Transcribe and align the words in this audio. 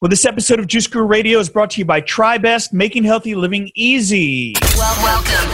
Well, 0.00 0.08
this 0.08 0.24
episode 0.24 0.58
of 0.58 0.66
Juice 0.66 0.86
Guru 0.86 1.06
Radio 1.06 1.38
is 1.38 1.48
brought 1.48 1.70
to 1.70 1.80
you 1.80 1.84
by 1.84 2.00
TriBest, 2.00 2.72
making 2.72 3.04
healthy 3.04 3.34
living 3.34 3.70
easy. 3.74 4.54
Well, 4.76 4.96
welcome. 5.02 5.48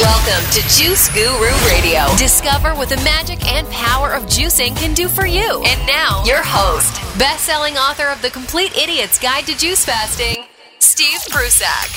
Welcome 0.00 0.50
to 0.52 0.60
Juice 0.68 1.12
Guru 1.12 1.50
Radio. 1.68 2.06
Discover 2.16 2.74
what 2.74 2.88
the 2.88 2.96
magic 2.98 3.44
and 3.52 3.68
power 3.68 4.12
of 4.12 4.24
juicing 4.24 4.76
can 4.76 4.94
do 4.94 5.08
for 5.08 5.26
you. 5.26 5.62
And 5.64 5.86
now, 5.86 6.24
your 6.24 6.42
host, 6.42 6.94
best-selling 7.18 7.76
author 7.76 8.08
of 8.08 8.22
The 8.22 8.30
Complete 8.30 8.76
Idiot's 8.76 9.18
Guide 9.18 9.46
to 9.46 9.56
Juice 9.56 9.84
Fasting, 9.84 10.44
Steve 10.78 11.20
Prussack. 11.30 11.90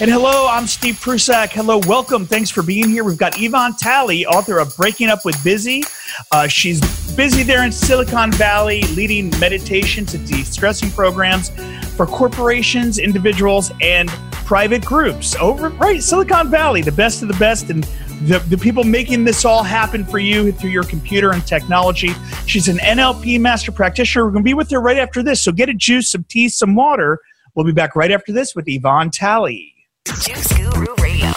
And 0.00 0.10
hello, 0.10 0.48
I'm 0.48 0.66
Steve 0.66 0.98
Prussack. 1.00 1.50
Hello, 1.50 1.78
welcome. 1.86 2.26
Thanks 2.26 2.50
for 2.50 2.62
being 2.62 2.88
here. 2.88 3.04
We've 3.04 3.18
got 3.18 3.40
Yvonne 3.40 3.76
Tally, 3.76 4.26
author 4.26 4.58
of 4.58 4.74
Breaking 4.76 5.08
Up 5.08 5.24
with 5.24 5.42
Busy. 5.44 5.84
Uh, 6.32 6.48
she's 6.48 6.80
busy 7.16 7.42
there 7.42 7.64
in 7.64 7.72
Silicon 7.72 8.32
Valley, 8.32 8.82
leading 8.94 9.30
meditations 9.38 10.14
and 10.14 10.26
de-stressing 10.26 10.90
programs 10.90 11.50
for 11.96 12.06
corporations, 12.06 12.98
individuals, 12.98 13.70
and 13.80 14.08
private 14.44 14.84
groups 14.84 15.36
over 15.36 15.68
right 15.70 16.02
Silicon 16.02 16.50
Valley, 16.50 16.82
the 16.82 16.92
best 16.92 17.22
of 17.22 17.28
the 17.28 17.34
best, 17.34 17.70
and 17.70 17.84
the, 18.22 18.38
the 18.48 18.56
people 18.56 18.84
making 18.84 19.24
this 19.24 19.44
all 19.44 19.62
happen 19.62 20.04
for 20.04 20.18
you 20.18 20.52
through 20.52 20.70
your 20.70 20.84
computer 20.84 21.32
and 21.32 21.46
technology. 21.46 22.10
She's 22.46 22.68
an 22.68 22.78
NLP 22.78 23.40
master 23.40 23.72
practitioner. 23.72 24.24
We're 24.24 24.32
going 24.32 24.44
to 24.44 24.48
be 24.48 24.54
with 24.54 24.70
her 24.70 24.80
right 24.80 24.98
after 24.98 25.22
this. 25.22 25.42
So 25.42 25.52
get 25.52 25.68
a 25.68 25.74
juice, 25.74 26.10
some 26.10 26.24
tea, 26.24 26.48
some 26.48 26.74
water. 26.74 27.18
We'll 27.54 27.66
be 27.66 27.72
back 27.72 27.96
right 27.96 28.10
after 28.10 28.32
this 28.32 28.54
with 28.54 28.64
Yvonne 28.68 29.10
Tally. 29.10 29.74
Juice 30.06 30.52
Guru 30.52 30.94
Radio. 30.96 31.32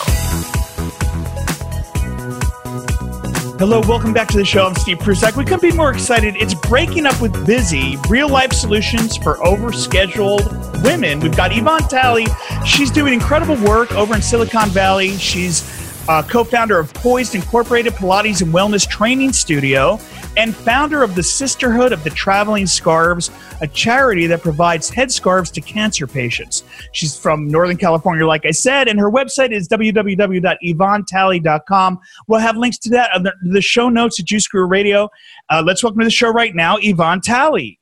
Hello, 3.58 3.80
welcome 3.88 4.12
back 4.12 4.28
to 4.28 4.38
the 4.38 4.44
show. 4.44 4.66
I'm 4.66 4.76
Steve 4.76 5.00
Prussack. 5.00 5.38
We 5.38 5.46
couldn't 5.46 5.62
be 5.62 5.72
more 5.72 5.90
excited. 5.90 6.36
It's 6.36 6.54
breaking 6.54 7.06
up 7.06 7.22
with 7.22 7.46
busy 7.46 7.96
real 8.10 8.28
life 8.28 8.52
solutions 8.52 9.16
for 9.16 9.36
overscheduled 9.36 10.84
women. 10.84 11.22
We've 11.22 11.38
got 11.38 11.56
Yvonne 11.56 11.84
Tally. 11.84 12.28
She's 12.66 12.92
doing 12.92 13.14
incredible 13.14 13.56
work 13.66 13.94
over 13.94 14.14
in 14.14 14.22
Silicon 14.22 14.68
Valley. 14.72 15.16
She's 15.16 15.62
uh, 16.08 16.24
co 16.24 16.44
founder 16.44 16.80
of 16.80 16.94
Poised 16.94 17.36
Incorporated 17.36 17.94
Pilates 17.94 18.42
and 18.42 18.54
Wellness 18.54 18.88
Training 18.88 19.34
Studio, 19.34 20.00
and 20.38 20.56
founder 20.56 21.04
of 21.04 21.16
the 21.16 21.24
Sisterhood 21.24 21.92
of 21.92 22.02
the 22.04 22.10
Traveling 22.10 22.66
Scarves, 22.68 23.32
a 23.62 23.68
charity 23.68 24.28
that 24.28 24.42
provides 24.42 24.92
headscarves 24.92 25.52
to 25.54 25.62
cancer 25.62 26.06
patients. 26.08 26.64
She's 26.92 27.18
from 27.18 27.48
Northern 27.48 27.78
California, 27.78 28.28
like 28.28 28.46
I 28.46 28.52
said, 28.52 28.88
and 28.88 29.00
her 29.00 29.10
website 29.10 29.52
is 29.52 29.68
www.yvonnetally.com. 29.70 32.00
We'll 32.28 32.40
have 32.40 32.58
links 32.58 32.78
to 32.80 32.90
that 32.90 33.14
on 33.14 33.24
the, 33.24 33.62
show 33.62 33.88
notes 33.90 34.20
at 34.20 34.26
Juice 34.26 34.48
Guru 34.48 34.68
Radio. 34.68 35.10
Uh, 35.50 35.64
let's 35.66 35.82
welcome 35.84 36.00
to 36.00 36.06
the 36.06 36.12
show 36.12 36.30
right 36.30 36.54
now, 36.54 36.78
Yvonne 36.80 37.22
Tally. 37.22 37.80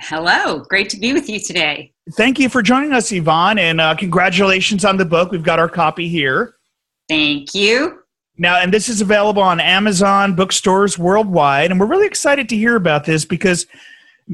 Hello, 0.00 0.58
great 0.68 0.90
to 0.90 0.98
be 0.98 1.14
with 1.14 1.30
you 1.30 1.40
today. 1.40 1.92
Thank 2.16 2.38
you 2.38 2.48
for 2.48 2.62
joining 2.62 2.92
us, 2.92 3.10
Yvonne, 3.10 3.58
and 3.58 3.80
uh, 3.80 3.94
congratulations 3.94 4.84
on 4.84 4.98
the 4.98 5.04
book. 5.04 5.30
We've 5.30 5.42
got 5.42 5.58
our 5.58 5.68
copy 5.68 6.08
here. 6.08 6.57
Thank 7.08 7.54
you. 7.54 8.00
Now, 8.36 8.60
and 8.60 8.72
this 8.72 8.88
is 8.88 9.00
available 9.00 9.42
on 9.42 9.58
Amazon 9.58 10.34
bookstores 10.34 10.98
worldwide. 10.98 11.70
And 11.70 11.80
we're 11.80 11.86
really 11.86 12.06
excited 12.06 12.48
to 12.50 12.56
hear 12.56 12.76
about 12.76 13.04
this 13.04 13.24
because 13.24 13.66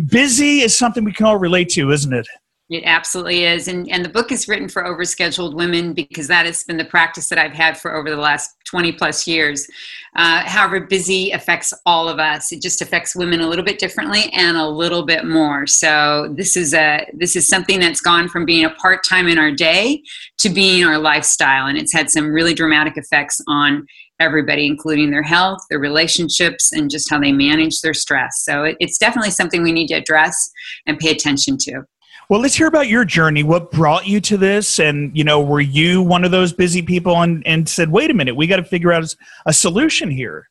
busy 0.06 0.60
is 0.60 0.76
something 0.76 1.04
we 1.04 1.12
can 1.12 1.26
all 1.26 1.38
relate 1.38 1.70
to, 1.70 1.90
isn't 1.90 2.12
it? 2.12 2.26
It 2.70 2.82
absolutely 2.86 3.44
is. 3.44 3.68
And, 3.68 3.90
and 3.90 4.02
the 4.02 4.08
book 4.08 4.32
is 4.32 4.48
written 4.48 4.70
for 4.70 4.84
overscheduled 4.84 5.54
women 5.54 5.92
because 5.92 6.28
that 6.28 6.46
has 6.46 6.64
been 6.64 6.78
the 6.78 6.84
practice 6.86 7.28
that 7.28 7.38
I've 7.38 7.52
had 7.52 7.76
for 7.76 7.94
over 7.94 8.08
the 8.08 8.16
last 8.16 8.56
20 8.64 8.92
plus 8.92 9.26
years. 9.26 9.68
Uh, 10.16 10.40
however, 10.46 10.80
busy 10.80 11.30
affects 11.32 11.74
all 11.84 12.08
of 12.08 12.18
us. 12.18 12.52
It 12.52 12.62
just 12.62 12.80
affects 12.80 13.14
women 13.14 13.40
a 13.40 13.46
little 13.46 13.64
bit 13.64 13.78
differently 13.78 14.30
and 14.32 14.56
a 14.56 14.66
little 14.66 15.04
bit 15.04 15.26
more. 15.26 15.66
So 15.66 16.32
this 16.36 16.56
is 16.56 16.72
a 16.72 17.06
this 17.12 17.36
is 17.36 17.46
something 17.46 17.80
that's 17.80 18.00
gone 18.00 18.28
from 18.28 18.46
being 18.46 18.64
a 18.64 18.70
part 18.70 19.00
time 19.06 19.28
in 19.28 19.38
our 19.38 19.50
day 19.50 20.02
to 20.38 20.48
being 20.48 20.84
our 20.84 20.98
lifestyle, 20.98 21.66
and 21.66 21.76
it's 21.76 21.92
had 21.92 22.10
some 22.10 22.28
really 22.28 22.54
dramatic 22.54 22.96
effects 22.96 23.40
on 23.46 23.86
everybody, 24.20 24.66
including 24.66 25.10
their 25.10 25.22
health, 25.22 25.58
their 25.68 25.80
relationships, 25.80 26.72
and 26.72 26.90
just 26.90 27.10
how 27.10 27.18
they 27.20 27.32
manage 27.32 27.80
their 27.80 27.94
stress. 27.94 28.42
So 28.44 28.64
it, 28.64 28.76
it's 28.80 28.98
definitely 28.98 29.32
something 29.32 29.62
we 29.62 29.72
need 29.72 29.88
to 29.88 29.94
address 29.94 30.50
and 30.86 30.98
pay 30.98 31.10
attention 31.10 31.58
to. 31.62 31.82
Well, 32.30 32.40
let's 32.40 32.54
hear 32.54 32.68
about 32.68 32.88
your 32.88 33.04
journey. 33.04 33.42
What 33.42 33.70
brought 33.70 34.06
you 34.06 34.20
to 34.22 34.36
this? 34.38 34.78
And, 34.78 35.16
you 35.16 35.24
know, 35.24 35.40
were 35.40 35.60
you 35.60 36.02
one 36.02 36.24
of 36.24 36.30
those 36.30 36.52
busy 36.52 36.80
people 36.80 37.20
and, 37.20 37.46
and 37.46 37.68
said, 37.68 37.90
wait 37.90 38.10
a 38.10 38.14
minute, 38.14 38.34
we 38.34 38.46
got 38.46 38.56
to 38.56 38.64
figure 38.64 38.92
out 38.92 39.14
a 39.46 39.52
solution 39.52 40.10
here? 40.10 40.48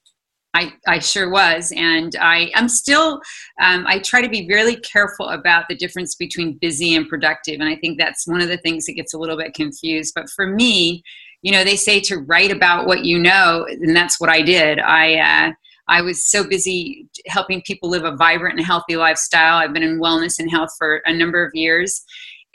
I, 0.54 0.72
I 0.88 1.00
sure 1.00 1.32
was. 1.32 1.74
And 1.76 2.16
I, 2.22 2.52
I'm 2.54 2.70
still, 2.70 3.22
um, 3.60 3.86
I 3.88 3.98
try 4.00 4.22
to 4.22 4.30
be 4.30 4.48
really 4.48 4.76
careful 4.76 5.30
about 5.30 5.66
the 5.68 5.76
difference 5.76 6.14
between 6.14 6.60
busy 6.60 6.94
and 6.94 7.10
productive. 7.10 7.60
And 7.60 7.68
I 7.68 7.76
think 7.76 7.98
that's 7.98 8.28
one 8.28 8.40
of 8.40 8.50
the 8.50 8.58
things 8.58 8.86
that 8.86 8.94
gets 8.94 9.16
a 9.16 9.18
little 9.18 9.38
bit 9.38 9.56
confused. 9.56 10.14
But 10.16 10.30
for 10.30 10.46
me, 10.46 11.02
you 11.42 11.52
know, 11.52 11.64
they 11.64 11.76
say 11.76 12.00
to 12.02 12.18
write 12.18 12.52
about 12.52 12.86
what 12.86 13.04
you 13.04 13.18
know, 13.18 13.66
and 13.68 13.96
that's 13.96 14.22
what 14.22 14.30
I 14.30 14.44
did. 14.44 14.78
I, 14.78 15.16
uh, 15.16 15.52
I 15.88 16.02
was 16.02 16.30
so 16.30 16.48
busy 16.48 17.08
helping 17.28 17.62
people 17.62 17.90
live 17.90 18.04
a 18.04 18.16
vibrant 18.16 18.58
and 18.58 18.66
healthy 18.66 18.96
lifestyle. 18.96 19.58
I've 19.58 19.74
been 19.74 19.84
in 19.84 20.00
wellness 20.00 20.40
and 20.40 20.50
health 20.50 20.70
for 20.78 21.02
a 21.06 21.14
number 21.14 21.46
of 21.46 21.52
years. 21.54 22.04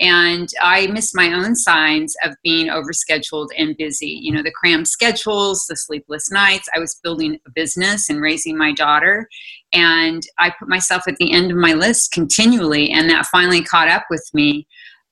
And 0.00 0.48
I 0.62 0.86
missed 0.86 1.16
my 1.16 1.32
own 1.32 1.56
signs 1.56 2.14
of 2.24 2.36
being 2.44 2.68
overscheduled 2.68 3.48
and 3.58 3.76
busy. 3.76 4.06
You 4.22 4.32
know, 4.32 4.44
the 4.44 4.52
crammed 4.52 4.86
schedules, 4.86 5.66
the 5.68 5.74
sleepless 5.74 6.30
nights. 6.30 6.68
I 6.74 6.78
was 6.78 7.00
building 7.02 7.38
a 7.46 7.50
business 7.50 8.08
and 8.08 8.20
raising 8.20 8.56
my 8.56 8.72
daughter. 8.72 9.28
And 9.72 10.22
I 10.38 10.52
put 10.56 10.68
myself 10.68 11.02
at 11.08 11.16
the 11.16 11.32
end 11.32 11.50
of 11.50 11.56
my 11.56 11.72
list 11.72 12.12
continually. 12.12 12.90
And 12.92 13.10
that 13.10 13.26
finally 13.26 13.62
caught 13.62 13.88
up 13.88 14.04
with 14.08 14.24
me 14.32 14.68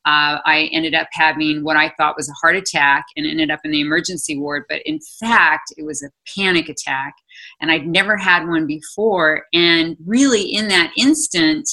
uh, 0.06 0.38
I 0.44 0.70
ended 0.72 0.94
up 0.94 1.08
having 1.10 1.64
what 1.64 1.76
I 1.76 1.92
thought 1.96 2.16
was 2.16 2.28
a 2.28 2.40
heart 2.40 2.54
attack 2.54 3.06
and 3.16 3.26
ended 3.26 3.50
up 3.50 3.58
in 3.64 3.72
the 3.72 3.80
emergency 3.80 4.38
ward. 4.38 4.62
But 4.68 4.82
in 4.86 5.00
fact, 5.18 5.72
it 5.76 5.84
was 5.84 6.00
a 6.00 6.10
panic 6.38 6.68
attack. 6.68 7.14
And 7.60 7.70
I'd 7.70 7.86
never 7.86 8.16
had 8.16 8.46
one 8.46 8.66
before. 8.66 9.44
And 9.52 9.96
really, 10.04 10.42
in 10.42 10.68
that 10.68 10.92
instant, 10.96 11.68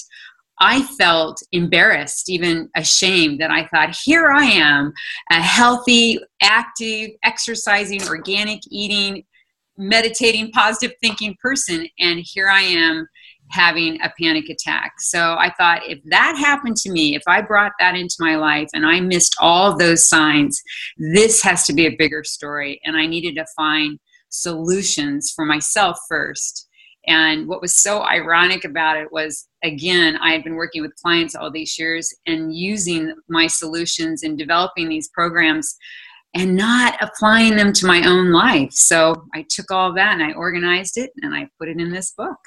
I 0.59 0.83
felt 0.83 1.41
embarrassed, 1.51 2.29
even 2.29 2.69
ashamed 2.75 3.41
that 3.41 3.51
I 3.51 3.67
thought, 3.67 3.97
here 4.03 4.27
I 4.27 4.45
am, 4.45 4.93
a 5.31 5.41
healthy, 5.41 6.19
active, 6.41 7.11
exercising, 7.23 8.03
organic 8.07 8.61
eating, 8.69 9.23
meditating, 9.77 10.51
positive 10.51 10.95
thinking 11.01 11.35
person. 11.41 11.87
And 11.99 12.19
here 12.23 12.47
I 12.47 12.61
am 12.61 13.07
having 13.49 13.99
a 14.01 14.11
panic 14.19 14.49
attack. 14.49 14.93
So 14.99 15.35
I 15.37 15.51
thought 15.57 15.87
if 15.87 15.99
that 16.05 16.37
happened 16.37 16.77
to 16.77 16.91
me, 16.91 17.15
if 17.15 17.23
I 17.27 17.41
brought 17.41 17.73
that 17.79 17.95
into 17.95 18.15
my 18.19 18.35
life 18.35 18.69
and 18.73 18.85
I 18.85 18.99
missed 18.99 19.35
all 19.39 19.77
those 19.77 20.07
signs, 20.07 20.61
this 20.97 21.41
has 21.43 21.65
to 21.65 21.73
be 21.73 21.85
a 21.87 21.95
bigger 21.95 22.23
story. 22.23 22.79
And 22.83 22.95
I 22.95 23.05
needed 23.05 23.35
to 23.35 23.45
find 23.55 23.99
solutions 24.33 25.31
for 25.35 25.45
myself 25.45 25.97
first. 26.09 26.67
And 27.05 27.47
what 27.47 27.61
was 27.61 27.75
so 27.75 28.01
ironic 28.01 28.63
about 28.63 28.97
it 28.97 29.11
was, 29.11 29.47
again, 29.63 30.17
I 30.17 30.31
had 30.31 30.43
been 30.43 30.55
working 30.55 30.81
with 30.81 30.95
clients 30.95 31.35
all 31.35 31.51
these 31.51 31.77
years 31.77 32.13
and 32.25 32.55
using 32.55 33.13
my 33.29 33.47
solutions 33.47 34.23
and 34.23 34.37
developing 34.37 34.87
these 34.87 35.09
programs 35.09 35.75
and 36.33 36.55
not 36.55 36.95
applying 37.01 37.57
them 37.57 37.73
to 37.73 37.85
my 37.85 38.07
own 38.07 38.31
life. 38.31 38.71
So 38.71 39.25
I 39.35 39.45
took 39.49 39.69
all 39.69 39.93
that 39.93 40.13
and 40.13 40.23
I 40.23 40.31
organized 40.33 40.97
it 40.97 41.11
and 41.21 41.35
I 41.35 41.47
put 41.59 41.69
it 41.69 41.79
in 41.79 41.91
this 41.91 42.13
book. 42.17 42.37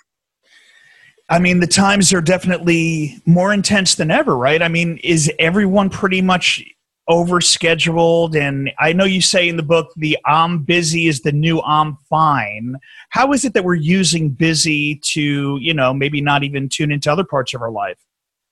I 1.28 1.38
mean, 1.38 1.60
the 1.60 1.66
times 1.66 2.12
are 2.12 2.20
definitely 2.20 3.20
more 3.26 3.52
intense 3.52 3.96
than 3.96 4.10
ever, 4.10 4.36
right? 4.36 4.62
I 4.62 4.68
mean, 4.68 4.98
is 5.04 5.30
everyone 5.38 5.90
pretty 5.90 6.22
much 6.22 6.64
overscheduled? 7.08 8.36
And 8.36 8.70
I 8.78 8.92
know 8.92 9.04
you 9.04 9.20
say 9.20 9.48
in 9.48 9.56
the 9.56 9.62
book, 9.62 9.92
the 9.96 10.18
I'm 10.26 10.62
busy 10.62 11.06
is 11.06 11.20
the 11.20 11.32
new 11.32 11.60
I'm 11.62 11.96
fine. 12.08 12.76
How 13.10 13.32
is 13.32 13.44
it 13.44 13.54
that 13.54 13.64
we're 13.64 13.74
using 13.74 14.30
busy 14.30 14.96
to, 15.12 15.58
you 15.60 15.74
know, 15.74 15.94
maybe 15.94 16.20
not 16.20 16.42
even 16.44 16.68
tune 16.68 16.90
into 16.90 17.10
other 17.10 17.24
parts 17.24 17.54
of 17.54 17.62
our 17.62 17.70
life? 17.70 17.98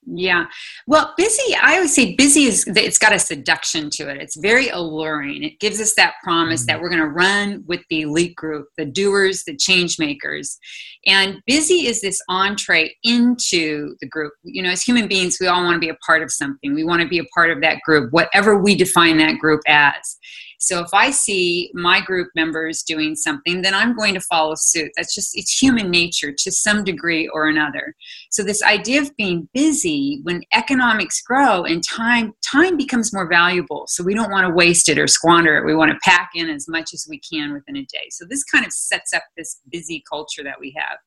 Yeah. 0.07 0.47
Well, 0.87 1.15
busy, 1.17 1.55
I 1.57 1.77
always 1.77 1.95
say 1.95 2.15
busy 2.15 2.45
is, 2.45 2.65
it's 2.67 2.99
got 2.99 3.15
a 3.15 3.19
seduction 3.19 3.89
to 3.91 4.11
it. 4.11 4.21
It's 4.21 4.37
very 4.37 4.69
alluring. 4.69 5.43
It 5.43 5.59
gives 5.61 5.81
us 5.81 5.95
that 5.95 6.15
promise 6.23 6.63
mm-hmm. 6.63 6.67
that 6.67 6.81
we're 6.81 6.91
going 6.91 7.01
to 7.03 7.09
run 7.09 7.65
with 7.67 7.81
the 7.89 8.03
elite 8.03 8.37
group, 8.37 8.69
the 8.77 8.85
doers, 8.85 9.45
the 9.45 9.57
change 9.57 9.99
makers. 9.99 10.59
And 11.07 11.41
busy 11.47 11.87
is 11.87 12.01
this 12.01 12.21
entree 12.29 12.95
into 13.03 13.97
the 14.01 14.09
group. 14.09 14.33
You 14.43 14.63
know, 14.63 14.71
as 14.71 14.83
human 14.83 15.09
beings, 15.09 15.39
we 15.41 15.47
all 15.47 15.65
want 15.65 15.75
to 15.75 15.81
be 15.81 15.91
a 15.91 15.97
part 16.07 16.23
of 16.23 16.31
something. 16.31 16.75
We 16.75 16.85
want 16.85 17.03
to 17.03 17.09
be 17.09 17.19
a 17.19 17.25
part 17.35 17.51
of 17.51 17.61
that 17.63 17.81
group, 17.83 18.13
whatever 18.13 18.59
we 18.59 18.75
define 18.75 19.17
that 19.19 19.39
group 19.39 19.61
as. 19.67 20.19
So 20.59 20.81
if 20.81 20.93
I 20.93 21.11
see 21.11 21.71
my 21.75 22.01
group 22.01 22.29
members 22.35 22.83
doing 22.83 23.15
something, 23.15 23.63
then 23.63 23.75
I'm 23.75 23.95
going 23.97 24.15
to 24.15 24.21
follow 24.21 24.55
suit. 24.57 24.91
That's 24.97 25.15
just, 25.15 25.37
it's 25.37 25.61
human 25.61 25.91
nature 25.91 26.33
to 26.37 26.53
some 26.53 26.85
degree 26.85 27.29
or 27.29 27.49
another. 27.49 27.95
So 28.31 28.43
this 28.43 28.63
idea 28.63 29.03
of 29.03 29.15
being 29.17 29.49
busy 29.53 30.21
when 30.23 30.43
economics 30.53 31.21
grow 31.23 31.65
and 31.65 31.83
time, 31.83 32.33
time 32.51 32.77
becomes 32.77 33.13
more 33.13 33.29
valuable. 33.29 33.85
So 33.89 34.03
we 34.03 34.15
don't 34.15 34.31
want 34.31 34.47
to 34.47 34.55
waste 34.55 34.89
it 34.89 34.99
or 34.99 35.07
squander 35.07 35.57
it. 35.59 35.67
We 35.67 35.75
want 35.75 35.93
to 35.93 35.99
pack 36.03 36.31
in 36.35 36.49
as 36.49 36.69
much 36.69 36.95
as 36.95 37.07
we 37.09 37.21
can 37.21 37.53
within 37.53 37.77
a 37.77 37.85
day. 37.85 38.09
So 38.11 38.25
this 38.25 38.45
kind 38.45 38.65
of 38.65 38.73
sets 38.73 39.13
up 39.13 39.23
this 39.37 39.61
busy 39.71 40.03
culture 40.09 40.43
that 40.45 40.61
we 40.61 40.75
have. 40.77 40.99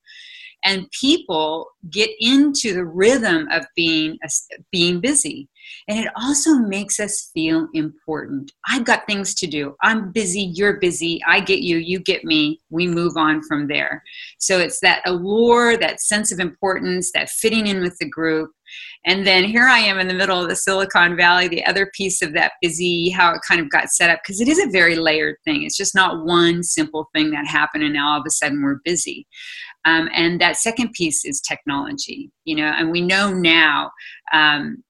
And 0.63 0.89
people 0.91 1.67
get 1.89 2.09
into 2.19 2.73
the 2.73 2.85
rhythm 2.85 3.47
of 3.51 3.65
being 3.75 4.17
being 4.71 4.99
busy. 4.99 5.49
And 5.89 5.99
it 5.99 6.11
also 6.15 6.55
makes 6.55 6.99
us 6.99 7.29
feel 7.33 7.67
important. 7.73 8.51
I've 8.67 8.85
got 8.85 9.05
things 9.05 9.33
to 9.35 9.47
do. 9.47 9.75
I'm 9.83 10.11
busy. 10.11 10.51
You're 10.53 10.79
busy. 10.79 11.21
I 11.27 11.39
get 11.39 11.59
you. 11.59 11.77
You 11.77 11.99
get 11.99 12.23
me. 12.23 12.59
We 12.69 12.87
move 12.87 13.17
on 13.17 13.41
from 13.43 13.67
there. 13.67 14.03
So 14.39 14.59
it's 14.59 14.79
that 14.81 15.01
allure 15.05 15.77
that 15.77 16.01
sense 16.01 16.31
of 16.31 16.39
importance 16.39 17.11
that 17.13 17.29
fitting 17.29 17.67
in 17.67 17.81
with 17.81 17.97
the 17.99 18.09
group. 18.09 18.51
And 19.05 19.25
then 19.25 19.45
here 19.45 19.65
I 19.65 19.79
am 19.79 19.99
in 19.99 20.09
the 20.09 20.13
middle 20.13 20.41
of 20.41 20.49
the 20.49 20.55
Silicon 20.55 21.15
Valley, 21.15 21.47
the 21.47 21.65
other 21.65 21.89
piece 21.95 22.21
of 22.21 22.33
that 22.33 22.53
busy, 22.61 23.09
how 23.09 23.33
it 23.33 23.41
kind 23.47 23.61
of 23.61 23.69
got 23.69 23.89
set 23.89 24.09
up, 24.09 24.19
because 24.21 24.41
it 24.41 24.49
is 24.49 24.59
a 24.59 24.69
very 24.69 24.95
layered 24.95 25.37
thing. 25.45 25.63
It's 25.63 25.77
just 25.77 25.95
not 25.95 26.25
one 26.25 26.63
simple 26.63 27.09
thing 27.15 27.31
that 27.31 27.47
happened 27.47 27.83
and 27.83 27.93
now 27.93 28.11
all 28.11 28.19
of 28.19 28.25
a 28.27 28.31
sudden 28.31 28.61
we're 28.61 28.79
busy. 28.83 29.25
Um, 29.87 30.09
and 30.13 30.41
that 30.41 30.57
second 30.57 30.91
piece 30.91 31.23
is 31.23 31.39
technology, 31.39 32.29
you 32.43 32.55
know, 32.55 32.73
and 32.75 32.91
we 32.91 32.99
know 32.99 33.31
now 33.31 33.89
um, 34.33 34.83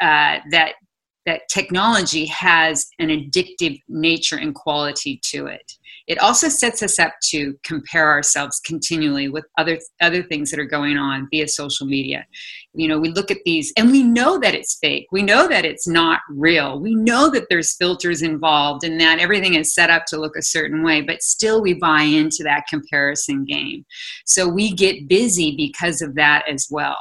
uh, 0.00 0.40
that 0.50 0.74
that 1.26 1.48
technology 1.48 2.26
has 2.26 2.86
an 2.98 3.08
addictive 3.08 3.80
nature 3.88 4.36
and 4.36 4.54
quality 4.54 5.20
to 5.24 5.46
it. 5.46 5.72
It 6.06 6.18
also 6.18 6.50
sets 6.50 6.82
us 6.82 6.98
up 6.98 7.14
to 7.30 7.58
compare 7.64 8.10
ourselves 8.10 8.60
continually 8.60 9.28
with 9.28 9.46
other 9.56 9.78
other 10.02 10.22
things 10.22 10.50
that 10.50 10.60
are 10.60 10.66
going 10.66 10.98
on 10.98 11.28
via 11.30 11.48
social 11.48 11.86
media. 11.86 12.26
You 12.74 12.88
know 12.88 12.98
we 12.98 13.08
look 13.08 13.30
at 13.30 13.38
these 13.46 13.72
and 13.78 13.90
we 13.90 14.02
know 14.02 14.38
that 14.38 14.54
it's 14.54 14.78
fake. 14.82 15.06
We 15.12 15.22
know 15.22 15.48
that 15.48 15.64
it's 15.64 15.88
not 15.88 16.20
real. 16.28 16.78
We 16.78 16.94
know 16.94 17.30
that 17.30 17.46
there's 17.48 17.74
filters 17.76 18.20
involved 18.20 18.84
and 18.84 19.00
that 19.00 19.18
everything 19.18 19.54
is 19.54 19.74
set 19.74 19.88
up 19.88 20.04
to 20.08 20.20
look 20.20 20.36
a 20.36 20.42
certain 20.42 20.82
way 20.82 21.00
but 21.00 21.22
still 21.22 21.62
we 21.62 21.72
buy 21.72 22.02
into 22.02 22.42
that 22.42 22.66
comparison 22.68 23.46
game. 23.46 23.86
So 24.26 24.46
we 24.46 24.72
get 24.72 25.08
busy 25.08 25.56
because 25.56 26.02
of 26.02 26.16
that 26.16 26.46
as 26.48 26.68
well 26.70 26.98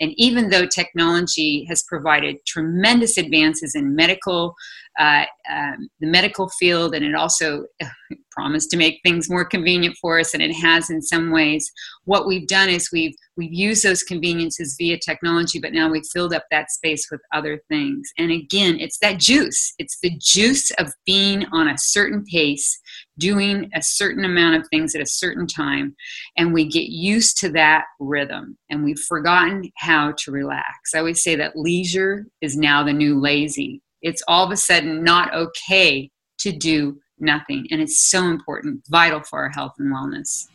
and 0.00 0.12
even 0.16 0.50
though 0.50 0.66
technology 0.66 1.64
has 1.68 1.82
provided 1.84 2.36
tremendous 2.46 3.18
advances 3.18 3.74
in 3.74 3.94
medical 3.94 4.54
uh, 4.98 5.24
um, 5.50 5.88
the 6.00 6.06
medical 6.06 6.48
field, 6.48 6.94
and 6.94 7.04
it 7.04 7.14
also 7.14 7.64
promised 8.30 8.70
to 8.70 8.76
make 8.76 9.00
things 9.02 9.28
more 9.28 9.44
convenient 9.44 9.96
for 10.00 10.20
us, 10.20 10.34
and 10.34 10.42
it 10.42 10.52
has 10.52 10.88
in 10.88 11.02
some 11.02 11.32
ways. 11.32 11.70
What 12.04 12.26
we've 12.26 12.46
done 12.46 12.68
is 12.68 12.90
we've 12.92 13.14
we've 13.36 13.52
used 13.52 13.84
those 13.84 14.04
conveniences 14.04 14.76
via 14.78 14.98
technology, 14.98 15.58
but 15.58 15.72
now 15.72 15.90
we've 15.90 16.06
filled 16.12 16.32
up 16.32 16.44
that 16.50 16.70
space 16.70 17.08
with 17.10 17.20
other 17.32 17.60
things. 17.68 18.08
And 18.18 18.30
again, 18.30 18.78
it's 18.78 18.98
that 18.98 19.18
juice. 19.18 19.74
It's 19.78 19.98
the 20.00 20.16
juice 20.20 20.70
of 20.72 20.92
being 21.04 21.44
on 21.52 21.68
a 21.68 21.76
certain 21.76 22.24
pace, 22.24 22.78
doing 23.18 23.70
a 23.74 23.82
certain 23.82 24.24
amount 24.24 24.56
of 24.56 24.68
things 24.68 24.94
at 24.94 25.00
a 25.00 25.06
certain 25.06 25.46
time, 25.46 25.94
and 26.36 26.52
we 26.52 26.64
get 26.64 26.88
used 26.88 27.38
to 27.38 27.48
that 27.50 27.84
rhythm, 28.00 28.56
and 28.70 28.84
we've 28.84 28.98
forgotten 28.98 29.70
how 29.76 30.12
to 30.18 30.30
relax. 30.30 30.94
I 30.94 30.98
always 30.98 31.22
say 31.22 31.36
that 31.36 31.56
leisure 31.56 32.26
is 32.40 32.56
now 32.56 32.82
the 32.82 32.92
new 32.92 33.20
lazy 33.20 33.82
it's 34.04 34.22
all 34.28 34.44
of 34.44 34.52
a 34.52 34.56
sudden 34.56 35.02
not 35.02 35.34
okay 35.34 36.10
to 36.38 36.52
do 36.52 37.00
nothing. 37.18 37.66
And 37.70 37.80
it's 37.80 38.08
so 38.10 38.24
important, 38.24 38.84
vital 38.88 39.22
for 39.22 39.40
our 39.40 39.48
health 39.48 39.72
and 39.78 39.92
wellness. 39.92 40.46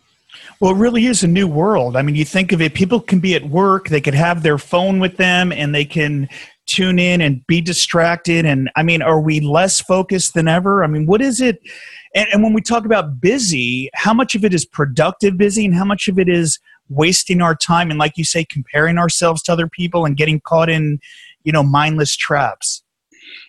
Well, 0.60 0.72
it 0.72 0.78
really 0.78 1.08
is 1.08 1.24
a 1.24 1.28
new 1.28 1.48
world. 1.48 1.98
I 1.98 2.04
mean, 2.04 2.16
you 2.16 2.24
think 2.24 2.52
of 2.52 2.62
it, 2.62 2.76
people 2.76 3.02
can 3.02 3.20
be 3.20 3.34
at 3.34 3.44
work, 3.44 3.90
they 3.90 4.00
could 4.00 4.14
have 4.14 4.44
their 4.44 4.60
phone 4.60 5.00
with 5.00 5.18
them, 5.18 5.52
and 5.52 5.74
they 5.74 5.84
can 5.84 6.30
tune 6.68 7.00
in 7.00 7.22
and 7.22 7.46
be 7.48 7.60
distracted. 7.60 8.46
And 8.46 8.70
I 8.76 8.84
mean, 8.84 9.02
are 9.02 9.20
we 9.20 9.40
less 9.40 9.82
focused 9.82 10.36
than 10.36 10.48
ever? 10.48 10.84
I 10.84 10.88
mean, 10.88 11.08
what 11.08 11.20
is 11.20 11.42
it? 11.42 11.60
And, 12.16 12.28
and 12.34 12.44
when 12.44 12.54
we 12.54 12.62
talk 12.62 12.86
about 12.86 13.22
busy, 13.22 13.90
how 13.94 14.14
much 14.14 14.36
of 14.36 14.44
it 14.44 14.54
is 14.54 14.66
productive 14.66 15.38
busy 15.38 15.66
and 15.66 15.76
how 15.76 15.86
much 15.86 16.08
of 16.08 16.18
it 16.20 16.28
is 16.30 16.60
wasting 16.90 17.42
our 17.42 17.56
time? 17.56 17.90
And 17.90 18.00
like 18.00 18.18
you 18.18 18.24
say, 18.24 18.46
comparing 18.46 18.98
ourselves 18.98 19.44
to 19.44 19.52
other 19.52 19.68
people 19.68 20.06
and 20.06 20.18
getting 20.18 20.40
caught 20.40 20.70
in, 20.70 21.00
you 21.44 21.52
know, 21.52 21.64
mindless 21.64 22.16
traps? 22.16 22.84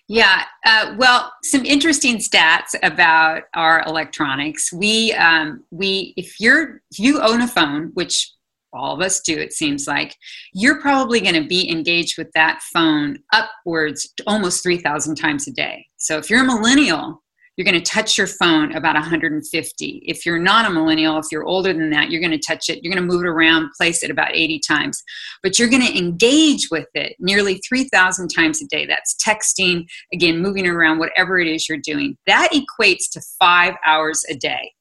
Yeah, 0.08 0.44
uh, 0.66 0.94
well, 0.98 1.32
some 1.44 1.64
interesting 1.64 2.16
stats 2.16 2.74
about 2.82 3.44
our 3.54 3.82
electronics. 3.86 4.72
We, 4.72 5.12
um, 5.14 5.64
we, 5.70 6.14
if 6.16 6.40
you're, 6.40 6.82
if 6.90 6.98
you 6.98 7.20
own 7.20 7.40
a 7.40 7.48
phone, 7.48 7.92
which 7.94 8.30
all 8.72 8.94
of 8.94 9.00
us 9.00 9.20
do, 9.20 9.36
it 9.38 9.52
seems 9.52 9.86
like, 9.86 10.16
you're 10.52 10.80
probably 10.80 11.20
going 11.20 11.40
to 11.40 11.46
be 11.46 11.70
engaged 11.70 12.18
with 12.18 12.30
that 12.32 12.60
phone 12.74 13.18
upwards 13.32 14.12
almost 14.26 14.62
3,000 14.62 15.14
times 15.14 15.48
a 15.48 15.52
day. 15.52 15.86
So 15.96 16.18
if 16.18 16.28
you're 16.28 16.42
a 16.42 16.46
millennial, 16.46 17.22
you're 17.60 17.70
going 17.70 17.84
to 17.84 17.90
touch 17.90 18.16
your 18.16 18.26
phone 18.26 18.74
about 18.74 18.94
150. 18.94 20.02
If 20.06 20.24
you're 20.24 20.38
not 20.38 20.64
a 20.64 20.70
millennial, 20.70 21.18
if 21.18 21.26
you're 21.30 21.44
older 21.44 21.74
than 21.74 21.90
that, 21.90 22.10
you're 22.10 22.22
going 22.22 22.30
to 22.30 22.38
touch 22.38 22.70
it. 22.70 22.82
You're 22.82 22.90
going 22.90 23.06
to 23.06 23.06
move 23.06 23.22
it 23.22 23.28
around, 23.28 23.68
place 23.76 24.02
it 24.02 24.10
about 24.10 24.34
80 24.34 24.60
times. 24.66 25.02
But 25.42 25.58
you're 25.58 25.68
going 25.68 25.86
to 25.86 25.98
engage 25.98 26.68
with 26.70 26.86
it 26.94 27.16
nearly 27.18 27.60
3,000 27.68 28.28
times 28.28 28.62
a 28.62 28.66
day. 28.68 28.86
That's 28.86 29.14
texting, 29.22 29.84
again, 30.10 30.40
moving 30.40 30.66
around, 30.66 31.00
whatever 31.00 31.38
it 31.38 31.48
is 31.48 31.68
you're 31.68 31.76
doing. 31.76 32.16
That 32.26 32.48
equates 32.54 33.10
to 33.12 33.20
five 33.38 33.74
hours 33.84 34.24
a 34.30 34.34
day. 34.34 34.72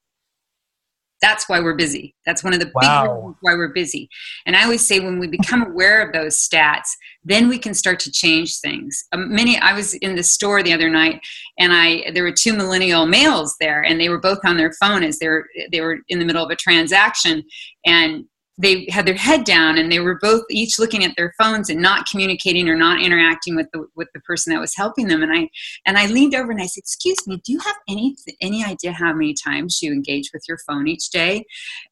That's 1.22 1.50
why 1.50 1.60
we're 1.60 1.76
busy. 1.76 2.16
That's 2.26 2.44
one 2.44 2.54
of 2.54 2.60
the 2.60 2.72
wow. 2.74 3.04
big 3.04 3.12
reasons 3.12 3.36
why 3.42 3.54
we're 3.56 3.74
busy. 3.74 4.10
And 4.46 4.56
I 4.56 4.64
always 4.64 4.86
say 4.86 5.00
when 5.00 5.20
we 5.20 5.28
become 5.28 5.64
aware 5.64 6.02
of 6.02 6.14
those 6.14 6.38
stats, 6.38 6.88
then 7.24 7.50
we 7.50 7.58
can 7.58 7.74
start 7.74 8.00
to 8.02 8.12
change 8.12 8.60
things. 8.60 9.06
Um, 9.12 9.34
many 9.34 9.58
I 9.58 9.74
was 9.74 9.94
in 9.96 10.16
the 10.16 10.24
store 10.24 10.64
the 10.64 10.74
other 10.74 10.90
night, 10.90 11.22
and 11.58 11.74
I 11.74 12.12
there 12.14 12.24
were 12.24 12.32
two 12.32 12.54
millennial 12.54 13.06
males 13.06 13.56
there, 13.60 13.82
and 13.84 14.00
they 14.00 14.10
were 14.10 14.20
both 14.20 14.40
on 14.46 14.58
their 14.58 14.72
phone 14.80 15.04
as 15.04 15.20
they 15.20 15.28
were 15.28 15.46
they 15.72 15.82
were 15.82 16.00
in 16.08 16.20
the 16.20 16.26
middle 16.26 16.44
of 16.44 16.52
a 16.52 16.56
transaction, 16.56 17.44
and 17.86 18.26
they 18.60 18.86
had 18.90 19.06
their 19.06 19.16
head 19.16 19.46
down 19.46 19.78
and 19.78 19.90
they 19.90 20.02
were 20.02 20.20
both 20.22 20.44
each 20.50 20.78
looking 20.78 21.04
at 21.06 21.16
their 21.16 21.34
phones 21.40 21.70
and 21.70 21.82
not 21.82 22.06
communicating 22.08 22.68
or 22.68 22.76
not 22.76 23.02
interacting 23.02 23.56
with 23.56 23.68
the 23.74 23.86
with 23.96 24.10
the 24.14 24.20
person 24.22 24.54
that 24.54 24.60
was 24.60 24.76
helping 24.76 25.08
them. 25.08 25.24
And 25.24 25.32
i 25.34 25.50
and 25.86 25.98
i 25.98 26.06
leaned 26.08 26.36
over 26.36 26.52
and 26.52 26.62
i 26.62 26.66
said 26.66 26.82
excuse 26.82 27.26
me 27.26 27.42
do 27.44 27.54
you 27.54 27.60
have 27.60 27.78
any 27.88 28.16
any 28.42 28.64
idea 28.64 28.92
how 28.92 29.14
many 29.14 29.34
times 29.34 29.82
you 29.82 29.92
engage 29.92 30.30
with 30.34 30.44
your 30.48 30.58
phone 30.68 30.88
each 30.88 31.10
day? 31.10 31.46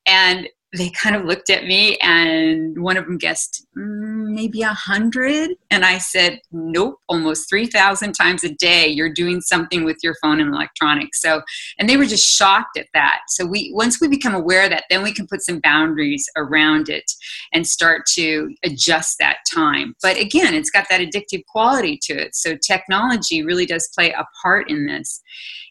And 0.06 0.50
they 0.76 0.90
kind 0.90 1.16
of 1.16 1.24
looked 1.26 1.50
at 1.50 1.64
me 1.64 1.98
and 2.02 2.82
one 2.82 2.98
of 2.98 3.06
them 3.06 3.18
guessed 3.18 3.66
mm, 3.78 4.34
maybe 4.34 4.62
a 4.62 4.74
hundred? 4.74 5.52
And 5.72 5.86
i 5.86 5.98
said 5.98 6.40
nope 6.52 7.00
almost 7.08 7.50
3000 7.50 8.14
times 8.14 8.44
a 8.44 8.50
day 8.50 8.88
you're 8.88 9.14
doing 9.14 9.42
something 9.42 9.86
with 9.86 9.98
your 10.04 10.16
phone 10.22 10.42
and 10.42 10.54
electronics. 10.54 11.22
So 11.22 11.42
and 11.80 11.90
they 11.90 11.98
were 11.98 12.06
just 12.06 12.28
shocked 12.28 12.78
at 12.78 12.88
that. 12.94 13.22
So 13.30 13.46
we 13.46 13.72
once 13.74 14.02
we 14.02 14.08
become 14.08 14.36
aware 14.36 14.66
of 14.66 14.70
that 14.72 14.86
then 14.90 15.04
we 15.04 15.14
can 15.14 15.28
put 15.28 15.42
some 15.42 15.60
boundaries 15.60 16.30
around 16.36 16.90
it 16.90 17.10
and 17.54 17.66
start 17.66 18.04
to 18.16 18.54
adjust 18.64 19.18
that 19.20 19.38
time. 19.54 19.96
But 20.02 20.18
again 20.18 20.54
it's 20.54 20.70
got 20.70 20.88
that 20.90 21.02
addictive 21.02 21.46
quality 21.46 22.00
to 22.04 22.14
it. 22.14 22.36
So 22.36 22.56
technology 22.56 23.44
really 23.44 23.66
does 23.66 23.90
play 23.96 24.12
a 24.12 24.26
part 24.42 24.70
in 24.70 24.86
this 24.86 25.22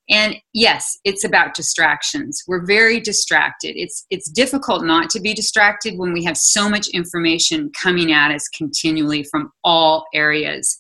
and 0.09 0.37
yes 0.53 0.99
it's 1.05 1.25
about 1.25 1.55
distractions. 1.55 2.43
We're 2.47 2.65
very 2.65 3.01
distracted. 3.01 3.75
It's 3.77 4.07
it's 4.11 4.31
difficult 4.31 4.85
not 4.85 5.11
to 5.11 5.21
be 5.21 5.35
distracted 5.35 5.99
when 5.99 6.13
we 6.13 6.25
have 6.25 6.37
so 6.37 6.69
much 6.69 6.89
information 6.89 7.71
coming 7.81 8.13
at 8.13 8.31
us 8.31 8.49
continually 8.49 9.25
from 9.25 9.51
all 9.65 10.07
areas. 10.15 10.79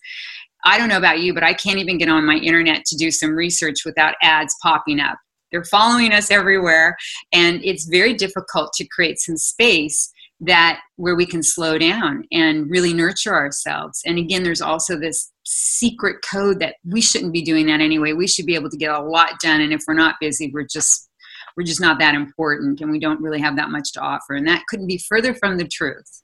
I 0.64 0.78
don't 0.78 0.88
know 0.88 0.96
about 0.96 1.20
you 1.20 1.32
but 1.34 1.44
i 1.44 1.54
can't 1.54 1.78
even 1.78 1.98
get 1.98 2.08
on 2.08 2.26
my 2.26 2.36
internet 2.36 2.84
to 2.86 2.96
do 2.96 3.10
some 3.10 3.30
research 3.30 3.84
without 3.84 4.14
ads 4.22 4.54
popping 4.62 5.00
up. 5.00 5.18
They're 5.50 5.64
following 5.64 6.12
us 6.12 6.30
everywhere 6.30 6.96
and 7.32 7.64
it's 7.64 7.88
very 7.88 8.14
difficult 8.14 8.72
to 8.74 8.86
create 8.88 9.18
some 9.18 9.36
space 9.36 10.12
that 10.40 10.80
where 10.96 11.16
we 11.16 11.24
can 11.24 11.42
slow 11.42 11.78
down 11.78 12.24
and 12.30 12.70
really 12.70 12.92
nurture 12.92 13.34
ourselves. 13.34 14.02
And 14.04 14.18
again 14.18 14.42
there's 14.42 14.60
also 14.60 14.98
this 14.98 15.32
secret 15.46 16.16
code 16.28 16.58
that 16.58 16.74
we 16.84 17.00
shouldn't 17.00 17.32
be 17.32 17.42
doing 17.42 17.66
that 17.66 17.80
anyway 17.80 18.12
we 18.12 18.26
should 18.26 18.46
be 18.46 18.54
able 18.54 18.68
to 18.68 18.76
get 18.76 18.90
a 18.90 19.00
lot 19.00 19.38
done 19.40 19.60
and 19.60 19.72
if 19.72 19.80
we're 19.86 19.94
not 19.94 20.16
busy 20.20 20.50
we're 20.52 20.66
just 20.66 21.08
we're 21.56 21.62
just 21.62 21.80
not 21.80 21.98
that 21.98 22.14
important 22.14 22.80
and 22.80 22.90
we 22.90 22.98
don't 22.98 23.20
really 23.20 23.40
have 23.40 23.56
that 23.56 23.70
much 23.70 23.92
to 23.92 24.00
offer 24.00 24.34
and 24.34 24.46
that 24.46 24.62
couldn't 24.68 24.86
be 24.86 24.98
further 25.08 25.34
from 25.34 25.56
the 25.56 25.66
truth 25.66 26.22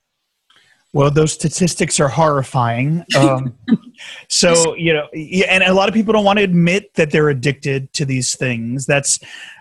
well, 0.94 1.10
those 1.10 1.32
statistics 1.32 1.98
are 2.00 2.08
horrifying. 2.08 3.02
Um, 3.18 3.56
so 4.28 4.76
you 4.76 4.92
know, 4.92 5.06
and 5.48 5.62
a 5.62 5.72
lot 5.72 5.88
of 5.88 5.94
people 5.94 6.12
don't 6.12 6.24
want 6.24 6.38
to 6.38 6.42
admit 6.42 6.92
that 6.94 7.10
they're 7.10 7.30
addicted 7.30 7.90
to 7.94 8.04
these 8.04 8.36
things. 8.36 8.84
That's 8.84 9.18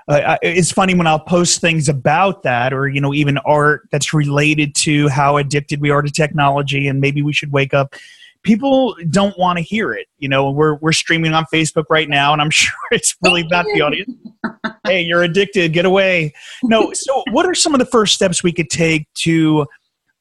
uh, 0.09 0.37
it's 0.41 0.73
funny 0.73 0.93
when 0.93 1.07
I'll 1.07 1.19
post 1.19 1.61
things 1.61 1.87
about 1.87 2.43
that, 2.43 2.73
or 2.73 2.89
you 2.89 2.99
know, 2.99 3.13
even 3.13 3.37
art 3.39 3.87
that's 3.91 4.13
related 4.13 4.75
to 4.75 5.07
how 5.07 5.37
addicted 5.37 5.79
we 5.79 5.89
are 5.89 6.01
to 6.01 6.11
technology, 6.11 6.89
and 6.89 6.99
maybe 6.99 7.21
we 7.21 7.31
should 7.31 7.53
wake 7.53 7.73
up. 7.73 7.95
People 8.43 8.95
don't 9.09 9.37
want 9.37 9.57
to 9.57 9.63
hear 9.63 9.93
it. 9.93 10.07
You 10.17 10.29
know, 10.29 10.49
we're 10.49 10.75
we're 10.75 10.91
streaming 10.91 11.33
on 11.33 11.45
Facebook 11.53 11.85
right 11.89 12.09
now, 12.09 12.33
and 12.33 12.41
I'm 12.41 12.49
sure 12.51 12.73
it's 12.91 13.15
really 13.23 13.41
about 13.41 13.65
the 13.73 13.81
audience. 13.81 14.11
hey, 14.85 15.01
you're 15.01 15.23
addicted. 15.23 15.73
Get 15.73 15.85
away. 15.85 16.33
No. 16.63 16.91
So, 16.93 17.23
what 17.31 17.45
are 17.45 17.55
some 17.55 17.73
of 17.73 17.79
the 17.79 17.85
first 17.85 18.15
steps 18.15 18.43
we 18.43 18.51
could 18.51 18.69
take 18.69 19.07
to 19.19 19.67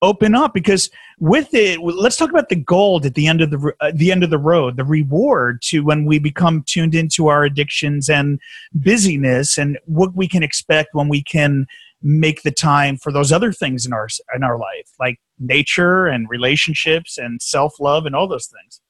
open 0.02 0.34
up 0.34 0.54
because 0.54 0.90
with 1.18 1.52
it 1.52 1.78
let's 1.80 2.16
talk 2.16 2.30
about 2.30 2.48
the 2.48 2.56
gold 2.56 3.04
at 3.04 3.14
the 3.14 3.26
end 3.26 3.42
of 3.42 3.50
the 3.50 3.72
uh, 3.80 3.92
the 3.94 4.10
end 4.10 4.24
of 4.24 4.30
the 4.30 4.38
road 4.38 4.76
the 4.76 4.84
reward 4.84 5.60
to 5.60 5.80
when 5.80 6.06
we 6.06 6.18
become 6.18 6.64
tuned 6.66 6.94
into 6.94 7.28
our 7.28 7.44
addictions 7.44 8.08
and 8.08 8.40
busyness 8.72 9.58
and 9.58 9.78
what 9.84 10.14
we 10.14 10.26
can 10.26 10.42
expect 10.42 10.88
when 10.94 11.08
we 11.08 11.22
can 11.22 11.66
make 12.02 12.42
the 12.42 12.50
time 12.50 12.96
for 12.96 13.12
those 13.12 13.32
other 13.32 13.52
things 13.52 13.84
in 13.84 13.92
our 13.92 14.08
in 14.34 14.42
our 14.42 14.58
life 14.58 14.90
like 14.98 15.18
nature 15.38 16.06
and 16.06 16.28
relationships 16.30 17.18
and 17.18 17.40
self-love 17.42 18.06
and 18.06 18.14
all 18.14 18.26
those 18.26 18.46
things 18.46 18.80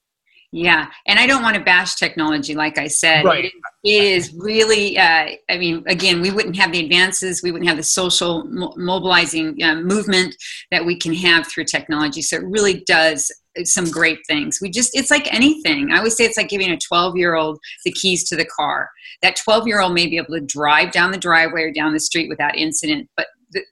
yeah, 0.52 0.88
and 1.06 1.20
I 1.20 1.28
don't 1.28 1.42
want 1.44 1.56
to 1.56 1.62
bash 1.62 1.94
technology. 1.94 2.56
Like 2.56 2.76
I 2.76 2.88
said, 2.88 3.24
right. 3.24 3.44
it, 3.44 3.52
it 3.84 4.02
is 4.02 4.34
really. 4.34 4.98
Uh, 4.98 5.28
I 5.48 5.58
mean, 5.58 5.84
again, 5.86 6.20
we 6.20 6.32
wouldn't 6.32 6.56
have 6.56 6.72
the 6.72 6.80
advances, 6.80 7.40
we 7.40 7.52
wouldn't 7.52 7.68
have 7.68 7.76
the 7.76 7.84
social 7.84 8.44
mo- 8.46 8.74
mobilizing 8.76 9.62
uh, 9.62 9.76
movement 9.76 10.34
that 10.72 10.84
we 10.84 10.96
can 10.96 11.14
have 11.14 11.46
through 11.46 11.64
technology. 11.66 12.20
So 12.20 12.36
it 12.36 12.42
really 12.44 12.82
does 12.86 13.30
some 13.64 13.90
great 13.90 14.18
things. 14.26 14.58
We 14.60 14.70
just, 14.70 14.90
it's 14.94 15.10
like 15.10 15.32
anything. 15.32 15.92
I 15.92 15.98
always 15.98 16.16
say 16.16 16.24
it's 16.24 16.36
like 16.36 16.48
giving 16.48 16.70
a 16.70 16.78
12 16.78 17.16
year 17.16 17.34
old 17.34 17.58
the 17.84 17.92
keys 17.92 18.28
to 18.28 18.36
the 18.36 18.44
car. 18.44 18.90
That 19.22 19.36
12 19.36 19.66
year 19.66 19.80
old 19.80 19.94
may 19.94 20.06
be 20.06 20.16
able 20.16 20.34
to 20.34 20.40
drive 20.40 20.92
down 20.92 21.10
the 21.10 21.18
driveway 21.18 21.62
or 21.62 21.72
down 21.72 21.92
the 21.92 22.00
street 22.00 22.28
without 22.28 22.56
incident, 22.56 23.08
but 23.16 23.26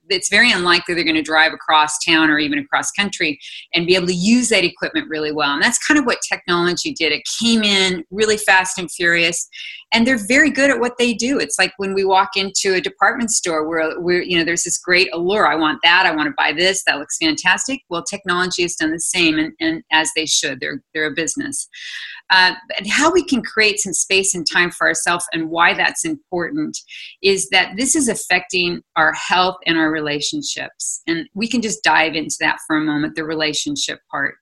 it's 0.09 0.29
very 0.29 0.51
unlikely 0.51 0.95
they're 0.95 1.05
going 1.05 1.17
to 1.17 1.23
drive 1.23 1.53
across 1.53 1.99
town 2.05 2.31
or 2.31 2.39
even 2.39 2.59
across 2.59 2.91
country 2.91 3.39
and 3.75 3.87
be 3.87 3.95
able 3.95 4.07
to 4.07 4.15
use 4.15 4.49
that 4.49 4.65
equipment 4.65 5.09
really 5.09 5.33
well. 5.33 5.53
And 5.53 5.63
that's 5.63 5.79
kind 5.79 5.99
of 5.99 6.07
what 6.07 6.19
technology 6.29 6.93
did. 6.93 7.13
It 7.13 7.23
came 7.41 7.63
in 7.63 8.05
really 8.11 8.37
fast 8.37 8.79
and 8.79 8.91
furious, 8.91 9.49
and 9.93 10.07
they're 10.07 10.25
very 10.27 10.51
good 10.51 10.71
at 10.71 10.81
what 10.81 10.99
they 10.99 11.15
do. 11.15 11.39
It's 11.39 11.59
like 11.59 11.73
when 11.77 11.95
we 11.95 12.05
walk 12.05 12.31
into 12.37 12.75
a 12.75 12.81
department 12.81 13.31
store 13.31 13.69
where 13.69 14.01
we're, 14.01 14.23
you 14.23 14.37
know, 14.37 14.45
there's 14.45 14.65
this 14.65 14.79
great 14.79 15.09
allure. 15.13 15.47
I 15.47 15.55
want 15.55 15.81
that. 15.83 16.07
I 16.07 16.15
want 16.15 16.29
to 16.29 16.35
buy 16.37 16.53
this. 16.53 16.83
That 16.85 16.99
looks 16.99 17.17
fantastic. 17.19 17.81
Well, 17.89 18.03
technology 18.03 18.63
has 18.63 18.75
done 18.75 18.91
the 18.91 19.01
same, 19.01 19.39
and, 19.39 19.53
and 19.61 19.83
as 19.93 20.11
they 20.15 20.27
should. 20.27 20.61
They're 20.61 20.83
they're 20.95 21.07
a 21.07 21.15
business. 21.15 21.69
Uh, 22.31 22.55
and 22.77 22.87
how 22.89 23.11
we 23.11 23.25
can 23.25 23.43
create 23.43 23.79
some 23.79 23.93
space 23.93 24.35
and 24.35 24.47
time 24.51 24.71
for 24.71 24.87
ourselves 24.87 25.25
and 25.33 25.49
why 25.49 25.73
that's 25.73 26.05
important 26.05 26.77
is 27.23 27.49
that 27.51 27.73
this 27.77 27.95
is 27.95 28.09
affecting 28.09 28.83
our 28.97 29.13
health 29.13 29.57
and 29.67 29.79
our 29.79 29.91
relationships. 29.91 31.03
And 31.07 31.29
we 31.35 31.49
can 31.49 31.63
just 31.63 31.83
dive 31.83 32.15
into 32.15 32.37
that 32.41 32.59
for 32.67 32.77
a 32.77 32.81
moment 32.81 33.15
the 33.15 33.25
relationship 33.25 34.01
part 34.11 34.37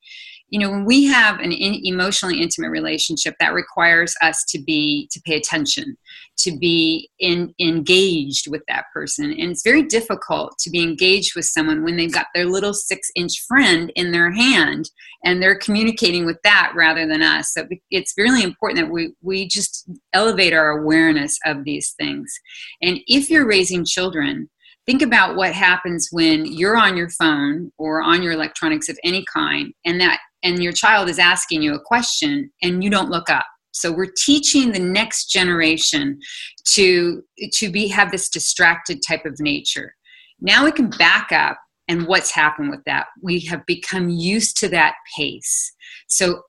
you 0.49 0.61
know 0.61 0.71
when 0.71 0.85
we 0.85 1.05
have 1.05 1.41
an 1.41 1.53
in, 1.53 1.81
emotionally 1.85 2.41
intimate 2.41 2.71
relationship 2.71 3.35
that 3.41 3.55
requires 3.55 4.15
us 4.23 4.45
to 4.49 4.59
be 4.63 5.09
to 5.13 5.21
pay 5.23 5.37
attention 5.37 5.97
to 6.39 6.57
be 6.57 7.09
in, 7.19 7.55
engaged 7.61 8.51
with 8.51 8.63
that 8.69 8.85
person. 8.93 9.33
And 9.33 9.51
it's 9.51 9.63
very 9.63 9.83
difficult 9.83 10.59
to 10.59 10.71
be 10.71 10.83
engaged 10.83 11.35
with 11.35 11.47
someone 11.47 11.83
when 11.83 11.97
they've 11.97 12.13
got 12.13 12.27
their 12.35 12.45
little 12.45 12.75
six 12.75 13.11
inch 13.17 13.45
friend 13.49 13.91
in 13.97 14.13
their 14.13 14.31
hand 14.31 14.91
and 15.25 15.43
they're 15.43 15.59
communicating 15.59 16.27
with 16.27 16.39
that 16.45 16.73
rather 16.77 17.07
than 17.07 17.23
us. 17.23 17.53
So 17.53 17.67
it's 17.91 18.13
really 18.17 18.43
important 18.43 18.81
that 18.81 18.93
we 18.93 19.15
we 19.23 19.49
just 19.49 19.89
elevate 20.13 20.53
our 20.53 20.71
awareness 20.79 21.39
of 21.47 21.65
these 21.65 21.95
things. 21.99 22.33
And 22.83 22.99
if 23.07 23.31
you're 23.31 23.47
raising 23.47 23.85
children 23.85 24.51
think 24.85 25.03
about 25.03 25.35
what 25.35 25.53
happens 25.53 26.11
when 26.13 26.47
you're 26.47 26.77
on 26.77 26.97
your 26.97 27.09
phone 27.09 27.73
or 27.77 28.03
on 28.03 28.23
your 28.23 28.33
electronics 28.33 28.89
of 28.89 28.97
any 29.03 29.25
kind 29.35 29.73
and 29.85 30.01
that 30.01 30.21
and 30.47 30.63
your 30.63 30.73
child 30.73 31.09
is 31.09 31.19
asking 31.19 31.63
you 31.63 31.75
a 31.75 31.81
question 31.81 32.51
and 32.63 32.83
you 32.83 32.91
don't 32.91 33.11
look 33.11 33.29
up. 33.29 33.47
So 33.73 33.93
we're 33.93 34.13
teaching 34.25 34.73
the 34.73 34.79
next 34.79 35.27
generation 35.27 36.19
to 36.75 37.23
to 37.55 37.71
be 37.71 37.89
have 37.89 38.11
this 38.11 38.29
distracted 38.29 39.01
type 39.07 39.27
of 39.27 39.39
nature. 39.41 39.95
Now 40.41 40.65
we 40.65 40.73
can 40.73 40.89
back 40.91 41.33
up 41.33 41.59
and 41.89 42.07
what's 42.07 42.31
happened 42.31 42.71
with 42.71 42.85
that. 42.87 43.07
We 43.23 43.41
have 43.41 43.65
become 43.67 44.09
used 44.09 44.57
to 44.59 44.69
that 44.69 44.95
pace. 45.17 45.73
So 46.09 46.43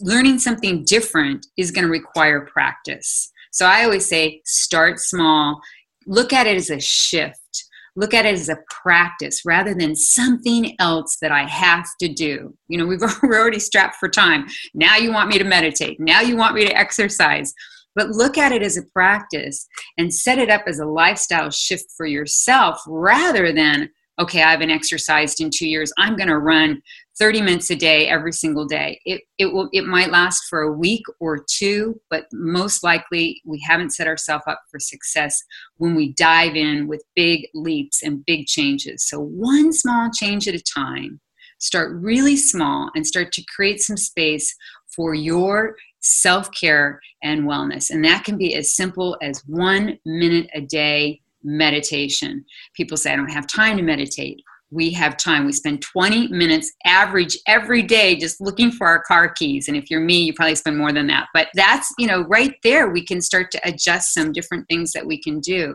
learning 0.00 0.38
something 0.38 0.84
different 0.84 1.46
is 1.56 1.70
going 1.70 1.84
to 1.84 1.90
require 1.90 2.46
practice. 2.46 3.32
So 3.52 3.66
i 3.66 3.82
always 3.82 4.06
say 4.06 4.40
start 4.44 5.00
small 5.00 5.60
look 6.06 6.32
at 6.32 6.46
it 6.46 6.56
as 6.56 6.70
a 6.70 6.80
shift 6.80 7.64
look 7.96 8.14
at 8.14 8.26
it 8.26 8.34
as 8.34 8.48
a 8.48 8.58
practice 8.70 9.42
rather 9.44 9.74
than 9.74 9.94
something 9.96 10.74
else 10.78 11.16
that 11.20 11.32
I 11.32 11.44
have 11.48 11.86
to 12.00 12.08
do. 12.08 12.54
You 12.68 12.78
know, 12.78 12.86
we've 12.86 13.02
already 13.22 13.58
strapped 13.58 13.96
for 13.96 14.08
time. 14.08 14.46
Now 14.74 14.96
you 14.96 15.12
want 15.12 15.30
me 15.30 15.38
to 15.38 15.44
meditate. 15.44 15.98
Now 16.00 16.20
you 16.20 16.36
want 16.36 16.54
me 16.54 16.66
to 16.66 16.76
exercise. 16.76 17.52
But 17.96 18.10
look 18.10 18.38
at 18.38 18.52
it 18.52 18.62
as 18.62 18.76
a 18.76 18.84
practice 18.94 19.66
and 19.98 20.14
set 20.14 20.38
it 20.38 20.48
up 20.48 20.62
as 20.66 20.78
a 20.78 20.86
lifestyle 20.86 21.50
shift 21.50 21.86
for 21.96 22.06
yourself 22.06 22.80
rather 22.86 23.52
than, 23.52 23.90
okay, 24.20 24.42
I 24.42 24.52
haven't 24.52 24.70
exercised 24.70 25.40
in 25.40 25.50
two 25.52 25.68
years. 25.68 25.92
I'm 25.98 26.16
going 26.16 26.28
to 26.28 26.38
run 26.38 26.82
30 27.20 27.42
minutes 27.42 27.70
a 27.70 27.76
day 27.76 28.08
every 28.08 28.32
single 28.32 28.66
day. 28.66 28.98
It, 29.04 29.20
it 29.36 29.52
will 29.52 29.68
it 29.72 29.84
might 29.84 30.10
last 30.10 30.44
for 30.48 30.62
a 30.62 30.72
week 30.72 31.02
or 31.20 31.44
two 31.48 32.00
but 32.08 32.24
most 32.32 32.82
likely 32.82 33.42
we 33.44 33.62
haven't 33.68 33.90
set 33.90 34.08
ourselves 34.08 34.44
up 34.46 34.62
for 34.70 34.80
success 34.80 35.40
when 35.76 35.94
we 35.94 36.14
dive 36.14 36.56
in 36.56 36.88
with 36.88 37.04
big 37.14 37.46
leaps 37.54 38.02
and 38.02 38.24
big 38.24 38.46
changes. 38.46 39.06
So 39.06 39.20
one 39.20 39.72
small 39.72 40.10
change 40.10 40.48
at 40.48 40.54
a 40.54 40.62
time 40.62 41.20
start 41.58 41.92
really 42.00 42.36
small 42.36 42.90
and 42.94 43.06
start 43.06 43.32
to 43.32 43.44
create 43.54 43.80
some 43.82 43.98
space 43.98 44.56
for 44.88 45.14
your 45.14 45.76
self-care 46.00 46.98
and 47.22 47.42
wellness. 47.42 47.90
And 47.90 48.02
that 48.06 48.24
can 48.24 48.38
be 48.38 48.54
as 48.54 48.74
simple 48.74 49.18
as 49.20 49.42
one 49.46 49.98
minute 50.06 50.48
a 50.54 50.62
day 50.62 51.20
meditation. 51.44 52.46
People 52.74 52.96
say 52.96 53.12
i 53.12 53.16
don't 53.16 53.30
have 53.30 53.46
time 53.46 53.76
to 53.76 53.82
meditate 53.82 54.42
we 54.70 54.90
have 54.92 55.16
time. 55.16 55.44
We 55.44 55.52
spend 55.52 55.82
20 55.82 56.28
minutes 56.28 56.72
average 56.84 57.36
every 57.46 57.82
day 57.82 58.16
just 58.16 58.40
looking 58.40 58.70
for 58.70 58.86
our 58.86 59.02
car 59.02 59.28
keys. 59.28 59.68
And 59.68 59.76
if 59.76 59.90
you're 59.90 60.00
me, 60.00 60.22
you 60.22 60.32
probably 60.32 60.54
spend 60.54 60.78
more 60.78 60.92
than 60.92 61.08
that. 61.08 61.28
But 61.34 61.48
that's, 61.54 61.92
you 61.98 62.06
know, 62.06 62.22
right 62.22 62.54
there, 62.62 62.88
we 62.88 63.04
can 63.04 63.20
start 63.20 63.50
to 63.52 63.60
adjust 63.64 64.14
some 64.14 64.32
different 64.32 64.66
things 64.68 64.92
that 64.92 65.06
we 65.06 65.20
can 65.20 65.40
do. 65.40 65.74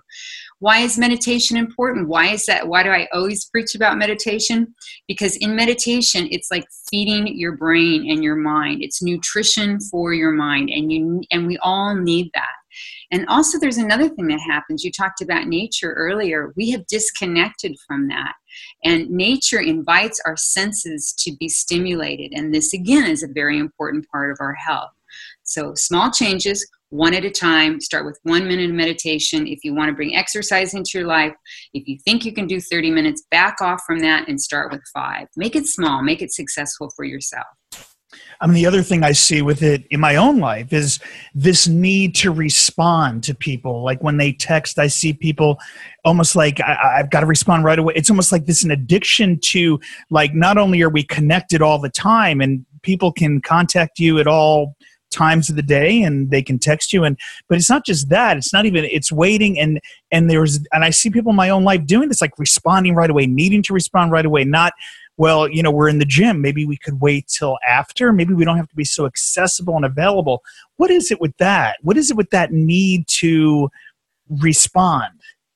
Why 0.59 0.79
is 0.79 0.97
meditation 0.97 1.57
important? 1.57 2.07
Why 2.07 2.27
is 2.27 2.45
that? 2.45 2.67
Why 2.67 2.83
do 2.83 2.89
I 2.89 3.07
always 3.13 3.45
preach 3.45 3.75
about 3.75 3.97
meditation? 3.97 4.73
Because 5.07 5.35
in 5.37 5.55
meditation, 5.55 6.27
it's 6.31 6.49
like 6.49 6.65
feeding 6.89 7.27
your 7.37 7.57
brain 7.57 8.09
and 8.09 8.23
your 8.23 8.37
mind. 8.37 8.81
It's 8.81 9.03
nutrition 9.03 9.79
for 9.79 10.13
your 10.13 10.31
mind. 10.31 10.69
And 10.69 10.91
you 10.91 11.21
and 11.31 11.45
we 11.47 11.57
all 11.57 11.95
need 11.95 12.31
that. 12.33 12.53
And 13.11 13.25
also, 13.27 13.59
there's 13.59 13.77
another 13.77 14.09
thing 14.09 14.27
that 14.27 14.39
happens. 14.39 14.83
You 14.83 14.91
talked 14.91 15.21
about 15.21 15.47
nature 15.47 15.93
earlier. 15.93 16.53
We 16.55 16.71
have 16.71 16.87
disconnected 16.87 17.75
from 17.87 18.07
that. 18.07 18.33
And 18.83 19.09
nature 19.09 19.59
invites 19.59 20.21
our 20.25 20.37
senses 20.37 21.13
to 21.19 21.35
be 21.37 21.49
stimulated. 21.49 22.31
And 22.33 22.53
this, 22.53 22.73
again, 22.73 23.09
is 23.09 23.23
a 23.23 23.27
very 23.27 23.57
important 23.57 24.07
part 24.09 24.31
of 24.31 24.37
our 24.39 24.53
health. 24.53 24.91
So, 25.43 25.73
small 25.75 26.11
changes, 26.11 26.67
one 26.89 27.13
at 27.13 27.25
a 27.25 27.29
time. 27.29 27.79
Start 27.79 28.05
with 28.05 28.19
one 28.23 28.47
minute 28.47 28.69
of 28.69 28.75
meditation. 28.75 29.47
If 29.47 29.63
you 29.63 29.73
want 29.73 29.89
to 29.89 29.95
bring 29.95 30.15
exercise 30.15 30.73
into 30.73 30.97
your 30.97 31.07
life, 31.07 31.33
if 31.73 31.87
you 31.87 31.97
think 32.03 32.25
you 32.25 32.33
can 32.33 32.47
do 32.47 32.59
30 32.59 32.91
minutes, 32.91 33.23
back 33.31 33.61
off 33.61 33.81
from 33.85 33.99
that 33.99 34.27
and 34.27 34.39
start 34.39 34.71
with 34.71 34.81
five. 34.93 35.27
Make 35.35 35.55
it 35.55 35.67
small, 35.67 36.01
make 36.01 36.21
it 36.21 36.33
successful 36.33 36.91
for 36.95 37.05
yourself. 37.05 37.45
I 38.41 38.47
mean, 38.47 38.55
the 38.55 38.65
other 38.65 38.81
thing 38.81 39.03
I 39.03 39.13
see 39.13 39.41
with 39.41 39.63
it 39.63 39.85
in 39.89 39.99
my 39.99 40.15
own 40.15 40.39
life 40.39 40.73
is 40.73 40.99
this 41.33 41.67
need 41.67 42.15
to 42.15 42.31
respond 42.31 43.23
to 43.23 43.35
people. 43.35 43.83
Like 43.83 44.03
when 44.03 44.17
they 44.17 44.33
text, 44.33 44.77
I 44.77 44.87
see 44.87 45.13
people 45.13 45.57
almost 46.03 46.35
like 46.35 46.59
I, 46.61 46.97
have 46.97 47.09
got 47.09 47.21
to 47.21 47.25
respond 47.25 47.63
right 47.63 47.79
away. 47.79 47.93
It's 47.95 48.09
almost 48.09 48.31
like 48.31 48.45
this 48.45 48.63
an 48.63 48.71
addiction 48.71 49.39
to 49.45 49.79
like 50.09 50.33
not 50.33 50.57
only 50.57 50.81
are 50.81 50.89
we 50.89 51.03
connected 51.03 51.61
all 51.61 51.79
the 51.79 51.89
time 51.89 52.41
and 52.41 52.65
people 52.81 53.11
can 53.11 53.41
contact 53.41 53.99
you 53.99 54.19
at 54.19 54.27
all 54.27 54.75
times 55.11 55.49
of 55.49 55.55
the 55.55 55.61
day 55.61 56.01
and 56.01 56.29
they 56.29 56.41
can 56.41 56.59
text 56.59 56.91
you 56.91 57.03
and 57.03 57.17
but 57.47 57.57
it's 57.57 57.69
not 57.69 57.85
just 57.85 58.09
that 58.09 58.35
it's 58.35 58.51
not 58.51 58.65
even 58.65 58.83
it's 58.85 59.11
waiting 59.11 59.57
and 59.57 59.79
and 60.11 60.29
there's 60.29 60.59
and 60.73 60.83
i 60.83 60.89
see 60.89 61.09
people 61.09 61.29
in 61.29 61.35
my 61.35 61.49
own 61.49 61.63
life 61.63 61.85
doing 61.85 62.09
this 62.09 62.21
like 62.21 62.37
responding 62.37 62.95
right 62.95 63.09
away 63.09 63.25
needing 63.25 63.63
to 63.63 63.71
respond 63.71 64.11
right 64.11 64.25
away 64.25 64.43
not 64.43 64.73
well, 65.17 65.47
you 65.47 65.63
know, 65.63 65.71
we're 65.71 65.89
in 65.89 65.99
the 65.99 66.05
gym. 66.05 66.41
Maybe 66.41 66.65
we 66.65 66.77
could 66.77 67.01
wait 67.01 67.27
till 67.27 67.57
after. 67.67 68.11
Maybe 68.11 68.33
we 68.33 68.45
don't 68.45 68.57
have 68.57 68.69
to 68.69 68.75
be 68.75 68.83
so 68.83 69.05
accessible 69.05 69.75
and 69.75 69.85
available. 69.85 70.41
What 70.77 70.91
is 70.91 71.11
it 71.11 71.21
with 71.21 71.35
that? 71.37 71.77
What 71.81 71.97
is 71.97 72.11
it 72.11 72.17
with 72.17 72.29
that 72.31 72.51
need 72.51 73.07
to 73.19 73.69
respond 74.29 75.13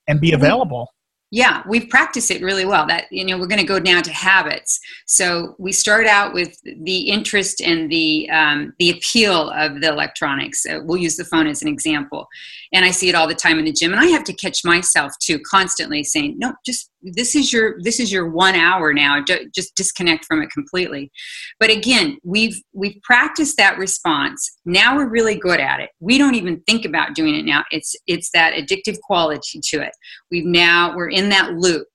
and 0.08 0.22
be 0.22 0.32
available? 0.32 0.90
yeah 1.32 1.62
we've 1.68 1.90
practiced 1.90 2.32
it 2.32 2.42
really 2.42 2.66
well 2.66 2.88
that 2.88 3.06
you 3.12 3.24
know 3.24 3.38
we're 3.38 3.48
going 3.48 3.62
to 3.62 3.66
go 3.66 3.80
down 3.80 4.02
to 4.02 4.12
habits 4.12 4.80
so 5.06 5.56
we 5.60 5.72
start 5.72 6.08
out 6.08 6.34
with 6.34 6.60
the 6.64 7.02
interest 7.02 7.62
and 7.62 7.90
the 7.92 8.30
um, 8.32 8.74
the 8.80 8.90
appeal 8.90 9.50
of 9.52 9.82
the 9.82 9.88
electronics 9.88 10.66
uh, 10.66 10.80
we'll 10.84 10.98
use 10.98 11.18
the 11.18 11.26
phone 11.26 11.48
as 11.48 11.62
an 11.62 11.68
example 11.68 12.28
and 12.74 12.84
i 12.84 12.92
see 12.92 13.10
it 13.10 13.16
all 13.16 13.28
the 13.28 13.36
time 13.36 13.60
in 13.60 13.66
the 13.66 13.72
gym 13.72 13.92
and 13.92 14.02
i 14.02 14.06
have 14.06 14.24
to 14.24 14.34
catch 14.34 14.64
myself 14.64 15.12
too 15.20 15.40
constantly 15.40 16.04
saying 16.04 16.36
no 16.38 16.54
just 16.66 16.92
this 17.02 17.36
is 17.36 17.52
your 17.54 17.76
this 17.82 18.00
is 18.00 18.12
your 18.12 18.30
one 18.30 18.56
hour 18.56 18.94
now. 18.94 19.24
Just 19.24 19.76
disconnect 19.76 20.26
from 20.26 20.42
it 20.42 20.50
completely. 20.52 21.12
But 21.60 21.70
again 21.70 22.18
we've 22.24 22.60
we've 22.74 23.02
practiced 23.04 23.58
that 23.58 23.78
response. 23.78 24.58
Now 24.66 24.96
we're 24.96 25.10
really 25.10 25.36
good 25.36 25.60
at 25.60 25.80
it. 25.80 25.90
We 26.00 26.18
don't 26.18 26.36
even 26.36 26.62
think 26.62 26.86
about 26.86 27.16
doing 27.16 27.36
it 27.36 27.46
now. 27.46 27.64
It's 27.72 27.96
it's 28.08 28.32
that 28.32 28.54
addictive 28.54 29.00
quality 29.02 29.60
to 29.64 29.82
it. 29.82 29.92
We've 30.32 30.46
now 30.46 30.96
we're 30.96 31.10
in 31.10 31.30
that 31.30 31.54
loop. 31.54 31.88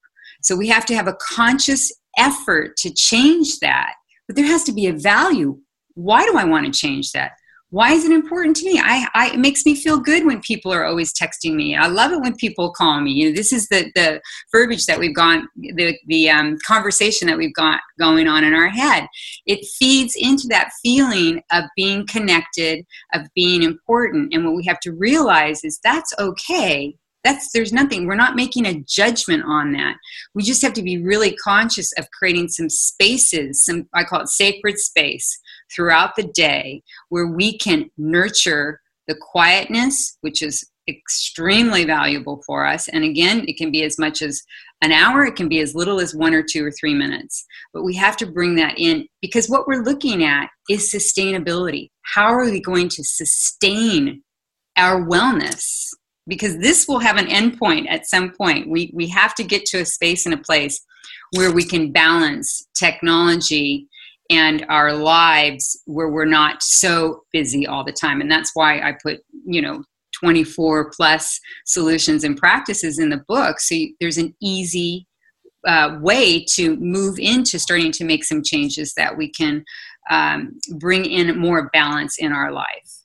So 0.42 0.56
we 0.56 0.68
have 0.68 0.86
to 0.86 0.94
have 0.94 1.08
a 1.08 1.16
conscious 1.20 1.90
effort 2.18 2.76
to 2.78 2.92
change 2.92 3.58
that. 3.60 3.94
But 4.26 4.36
there 4.36 4.46
has 4.46 4.64
to 4.64 4.72
be 4.72 4.86
a 4.86 4.92
value. 4.92 5.58
Why 5.94 6.24
do 6.24 6.36
i 6.36 6.44
want 6.44 6.66
to 6.66 6.72
change 6.72 7.12
that 7.12 7.32
why 7.74 7.90
is 7.90 8.04
it 8.04 8.12
important 8.12 8.54
to 8.54 8.66
me? 8.66 8.80
I, 8.80 9.08
I 9.14 9.30
it 9.30 9.40
makes 9.40 9.66
me 9.66 9.74
feel 9.74 9.98
good 9.98 10.24
when 10.24 10.40
people 10.42 10.72
are 10.72 10.84
always 10.84 11.12
texting 11.12 11.56
me. 11.56 11.74
I 11.74 11.88
love 11.88 12.12
it 12.12 12.20
when 12.20 12.36
people 12.36 12.70
call 12.70 13.00
me. 13.00 13.10
You 13.10 13.28
know 13.28 13.34
this 13.34 13.52
is 13.52 13.66
the 13.66 13.90
the 13.96 14.20
verbiage 14.52 14.86
that 14.86 15.00
we've 15.00 15.14
gone 15.14 15.48
the 15.56 15.98
the 16.06 16.30
um, 16.30 16.56
conversation 16.64 17.26
that 17.26 17.36
we've 17.36 17.54
got 17.54 17.80
going 17.98 18.28
on 18.28 18.44
in 18.44 18.54
our 18.54 18.68
head. 18.68 19.08
It 19.46 19.66
feeds 19.76 20.14
into 20.14 20.46
that 20.50 20.70
feeling 20.84 21.42
of 21.50 21.64
being 21.74 22.06
connected 22.06 22.86
of 23.12 23.22
being 23.34 23.64
important. 23.64 24.32
And 24.32 24.44
what 24.44 24.54
we 24.54 24.64
have 24.66 24.78
to 24.80 24.92
realize 24.92 25.64
is 25.64 25.80
that's 25.82 26.14
okay. 26.20 26.96
That's 27.24 27.50
there's 27.50 27.72
nothing 27.72 28.06
we're 28.06 28.14
not 28.14 28.36
making 28.36 28.66
a 28.66 28.84
judgment 28.86 29.42
on 29.48 29.72
that. 29.72 29.96
We 30.32 30.44
just 30.44 30.62
have 30.62 30.74
to 30.74 30.82
be 30.82 31.02
really 31.02 31.34
conscious 31.34 31.92
of 31.98 32.08
creating 32.12 32.50
some 32.50 32.68
spaces 32.68 33.64
some 33.64 33.88
i 33.94 34.04
call 34.04 34.20
it 34.20 34.28
sacred 34.28 34.78
space 34.78 35.40
throughout 35.74 36.16
the 36.16 36.30
day 36.34 36.82
where 37.08 37.26
we 37.26 37.58
can 37.58 37.90
nurture 37.96 38.80
the 39.08 39.16
quietness 39.32 40.16
which 40.22 40.42
is 40.42 40.66
extremely 40.88 41.84
valuable 41.84 42.42
for 42.46 42.66
us. 42.66 42.88
And 42.88 43.04
again 43.04 43.44
it 43.48 43.56
can 43.56 43.70
be 43.70 43.84
as 43.84 43.98
much 43.98 44.22
as 44.22 44.42
an 44.82 44.92
hour 44.92 45.24
it 45.24 45.36
can 45.36 45.48
be 45.48 45.60
as 45.60 45.74
little 45.74 46.00
as 46.00 46.14
one 46.14 46.34
or 46.34 46.42
two 46.42 46.64
or 46.64 46.70
three 46.70 46.94
minutes. 46.94 47.46
But 47.72 47.84
we 47.84 47.94
have 47.96 48.16
to 48.18 48.26
bring 48.26 48.56
that 48.56 48.78
in 48.78 49.06
because 49.22 49.48
what 49.48 49.66
we're 49.66 49.82
looking 49.82 50.22
at 50.22 50.48
is 50.68 50.92
sustainability. 50.92 51.88
How 52.02 52.26
are 52.26 52.44
we 52.44 52.60
going 52.60 52.88
to 52.90 53.04
sustain 53.04 54.22
our 54.76 55.02
wellness? 55.02 55.88
Because 56.26 56.58
this 56.58 56.86
will 56.86 56.98
have 56.98 57.16
an 57.16 57.26
endpoint 57.26 57.86
at 57.88 58.06
some 58.06 58.32
point. 58.32 58.68
We, 58.68 58.90
we 58.94 59.08
have 59.08 59.34
to 59.36 59.44
get 59.44 59.64
to 59.66 59.80
a 59.80 59.86
space 59.86 60.26
and 60.26 60.34
a 60.34 60.38
place 60.38 60.80
where 61.32 61.52
we 61.52 61.64
can 61.64 61.92
balance 61.92 62.66
technology 62.78 63.88
and 64.30 64.64
our 64.68 64.92
lives 64.92 65.82
where 65.86 66.08
we're 66.08 66.24
not 66.24 66.62
so 66.62 67.22
busy 67.32 67.66
all 67.66 67.84
the 67.84 67.92
time. 67.92 68.20
And 68.20 68.30
that's 68.30 68.50
why 68.54 68.80
I 68.80 68.96
put, 69.02 69.20
you 69.44 69.60
know, 69.60 69.84
24 70.20 70.90
plus 70.96 71.38
solutions 71.66 72.24
and 72.24 72.36
practices 72.36 72.98
in 72.98 73.10
the 73.10 73.22
book. 73.28 73.60
So 73.60 73.74
you, 73.74 73.94
there's 74.00 74.18
an 74.18 74.34
easy 74.40 75.06
uh, 75.66 75.98
way 76.00 76.44
to 76.54 76.76
move 76.76 77.18
into 77.18 77.58
starting 77.58 77.92
to 77.92 78.04
make 78.04 78.24
some 78.24 78.42
changes 78.42 78.94
that 78.94 79.16
we 79.16 79.30
can 79.30 79.64
um, 80.10 80.58
bring 80.78 81.04
in 81.04 81.38
more 81.38 81.70
balance 81.72 82.16
in 82.18 82.32
our 82.32 82.52
life 82.52 83.03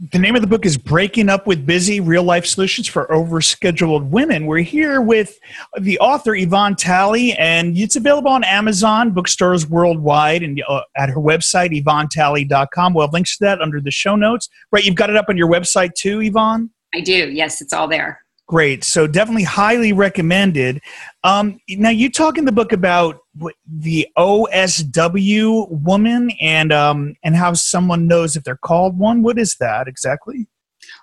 the 0.00 0.18
name 0.18 0.34
of 0.34 0.40
the 0.40 0.46
book 0.46 0.64
is 0.64 0.78
Breaking 0.78 1.28
Up 1.28 1.46
with 1.46 1.66
Busy 1.66 2.00
Real 2.00 2.22
Life 2.22 2.46
Solutions 2.46 2.88
for 2.88 3.06
Overscheduled 3.08 4.08
Women. 4.08 4.46
We're 4.46 4.60
here 4.60 5.02
with 5.02 5.38
the 5.78 5.98
author, 5.98 6.34
Yvonne 6.34 6.74
Tally, 6.74 7.34
and 7.34 7.76
it's 7.76 7.96
available 7.96 8.30
on 8.30 8.42
Amazon, 8.42 9.10
bookstores 9.10 9.68
worldwide, 9.68 10.42
and 10.42 10.62
uh, 10.66 10.80
at 10.96 11.10
her 11.10 11.20
website, 11.20 11.78
yvonnetally.com. 11.84 12.94
We'll 12.94 13.06
have 13.06 13.12
links 13.12 13.36
to 13.36 13.44
that 13.44 13.60
under 13.60 13.78
the 13.78 13.90
show 13.90 14.16
notes. 14.16 14.48
Right, 14.72 14.84
you've 14.84 14.94
got 14.94 15.10
it 15.10 15.16
up 15.16 15.26
on 15.28 15.36
your 15.36 15.48
website 15.48 15.92
too, 15.92 16.22
Yvonne? 16.22 16.70
I 16.94 17.00
do. 17.00 17.30
Yes, 17.30 17.60
it's 17.60 17.74
all 17.74 17.86
there. 17.86 18.24
Great. 18.46 18.84
So 18.84 19.06
definitely 19.06 19.44
highly 19.44 19.92
recommended. 19.92 20.80
Um, 21.24 21.60
now 21.68 21.90
you 21.90 22.10
talk 22.10 22.38
in 22.38 22.46
the 22.46 22.52
book 22.52 22.72
about 22.72 23.19
the 23.66 24.08
OSW 24.18 25.70
woman 25.70 26.30
and 26.40 26.72
um, 26.72 27.14
and 27.22 27.36
how 27.36 27.52
someone 27.52 28.06
knows 28.06 28.36
if 28.36 28.44
they're 28.44 28.56
called 28.56 28.98
one. 28.98 29.22
What 29.22 29.38
is 29.38 29.56
that 29.60 29.88
exactly? 29.88 30.46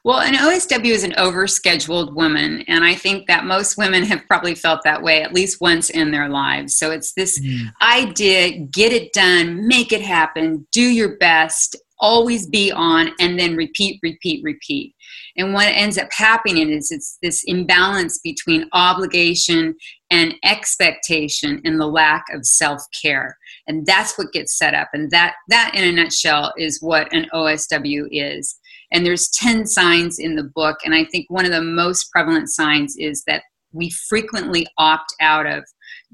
Well, 0.04 0.20
an 0.20 0.36
OSW 0.36 0.86
is 0.86 1.04
an 1.04 1.14
overscheduled 1.14 2.14
woman, 2.14 2.64
and 2.68 2.84
I 2.84 2.96
think 2.96 3.28
that 3.28 3.46
most 3.46 3.78
women 3.78 4.04
have 4.04 4.26
probably 4.28 4.56
felt 4.56 4.84
that 4.84 5.02
way 5.02 5.22
at 5.22 5.34
least 5.34 5.62
once 5.62 5.90
in 5.90 6.12
their 6.12 6.30
lives. 6.30 6.78
So 6.78 6.92
it's 6.92 7.14
this 7.14 7.40
mm. 7.40 7.72
idea 7.82 8.60
get 8.60 8.92
it 8.92 9.14
done, 9.14 9.68
make 9.68 9.92
it 9.92 10.02
happen, 10.02 10.68
do 10.72 10.82
your 10.82 11.18
best, 11.18 11.76
always 12.00 12.48
be 12.48 12.72
on, 12.72 13.12
and 13.20 13.40
then 13.40 13.56
repeat, 13.56 14.00
repeat, 14.04 14.44
repeat. 14.44 14.94
And 15.36 15.54
what 15.54 15.68
ends 15.68 15.98
up 15.98 16.10
happening 16.12 16.70
is 16.70 16.92
it's 16.92 17.18
this 17.22 17.44
imbalance 17.46 18.20
between 18.24 18.70
obligation 18.74 19.76
and 20.10 20.36
expectation 20.44 21.62
and 21.64 21.80
the 21.80 21.88
lack 21.88 22.26
of 22.34 22.46
self-care. 22.46 23.38
And 23.68 23.86
that's 23.86 24.18
what 24.18 24.32
gets 24.32 24.58
set 24.58 24.74
up. 24.74 24.90
And 24.94 25.12
that 25.12 25.36
that 25.50 25.74
in 25.76 25.84
a 25.84 25.92
nutshell 25.92 26.54
is 26.58 26.82
what 26.82 27.14
an 27.14 27.28
OSW 27.34 28.08
is. 28.12 28.58
And 28.92 29.06
there's 29.06 29.30
10 29.30 29.68
signs 29.68 30.18
in 30.18 30.36
the 30.36 30.50
book. 30.56 30.78
And 30.86 30.96
I 30.96 31.06
think 31.06 31.26
one 31.30 31.46
of 31.46 31.52
the 31.52 31.62
most 31.62 32.10
prevalent 32.12 32.50
signs 32.50 32.96
is 32.98 33.24
that 33.28 33.44
we 33.74 33.90
frequently 33.90 34.66
opt 34.78 35.14
out 35.20 35.46
of 35.46 35.66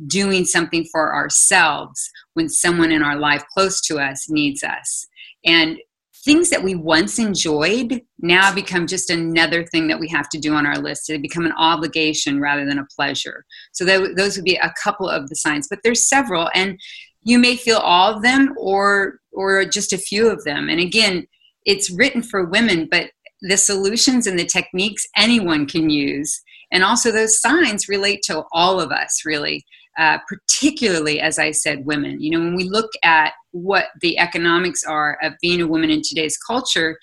doing 0.08 0.44
something 0.44 0.86
for 0.92 1.14
ourselves 1.14 2.10
when 2.34 2.50
someone 2.50 2.92
in 2.92 3.04
our 3.04 3.16
life 3.16 3.44
close 3.54 3.80
to 3.82 4.00
us 4.00 4.28
needs 4.30 4.64
us. 4.64 5.06
And 5.46 5.78
things 6.24 6.50
that 6.50 6.64
we 6.64 6.76
once 6.76 7.20
enjoyed 7.20 8.02
now 8.20 8.54
become 8.54 8.88
just 8.88 9.10
another 9.10 9.66
thing 9.66 9.88
that 9.88 10.00
we 10.00 10.08
have 10.08 10.30
to 10.30 10.40
do 10.40 10.54
on 10.54 10.66
our 10.66 10.78
list. 10.78 11.04
They 11.08 11.18
become 11.18 11.46
an 11.46 11.54
obligation 11.58 12.40
rather 12.40 12.66
than 12.66 12.80
a 12.80 12.88
pleasure. 12.96 13.46
So 13.74 13.84
those 13.86 14.38
would 14.38 14.46
be 14.46 14.56
a 14.56 14.74
couple 14.82 15.10
of 15.10 15.28
the 15.28 15.36
signs, 15.36 15.68
but 15.70 15.80
there's 15.84 16.08
several, 16.08 16.50
and 16.54 16.80
you 17.24 17.40
may 17.40 17.56
feel 17.56 17.78
all 17.78 18.16
of 18.16 18.24
them 18.24 18.54
or 18.58 19.20
or 19.34 19.66
just 19.66 19.94
a 19.94 19.98
few 19.98 20.30
of 20.30 20.44
them. 20.44 20.70
And 20.70 20.80
again, 20.80 21.26
it's 21.66 21.90
written 21.90 22.22
for 22.22 22.46
women, 22.46 22.88
but 22.90 23.10
the 23.42 23.58
solutions 23.58 24.28
and 24.28 24.38
the 24.38 24.46
techniques 24.46 25.06
anyone 25.18 25.66
can 25.66 25.90
use, 25.90 26.42
and 26.72 26.84
also 26.84 27.12
those 27.12 27.42
signs 27.42 27.90
relate 27.90 28.22
to 28.26 28.44
all 28.54 28.80
of 28.80 28.92
us 28.92 29.24
really. 29.26 29.66
Uh, 29.98 30.18
particularly 30.28 31.20
as 31.20 31.38
I 31.38 31.52
said, 31.52 31.86
women. 31.86 32.20
You 32.20 32.32
know, 32.32 32.40
when 32.40 32.56
we 32.56 32.68
look 32.68 32.90
at 33.04 33.34
what 33.52 33.88
the 34.02 34.18
economics 34.18 34.84
are 34.84 35.20
of 35.22 35.34
being 35.40 35.62
a 35.62 35.68
woman 35.68 35.92
in 35.92 36.02
today's 36.02 36.36
culture, 36.36 36.98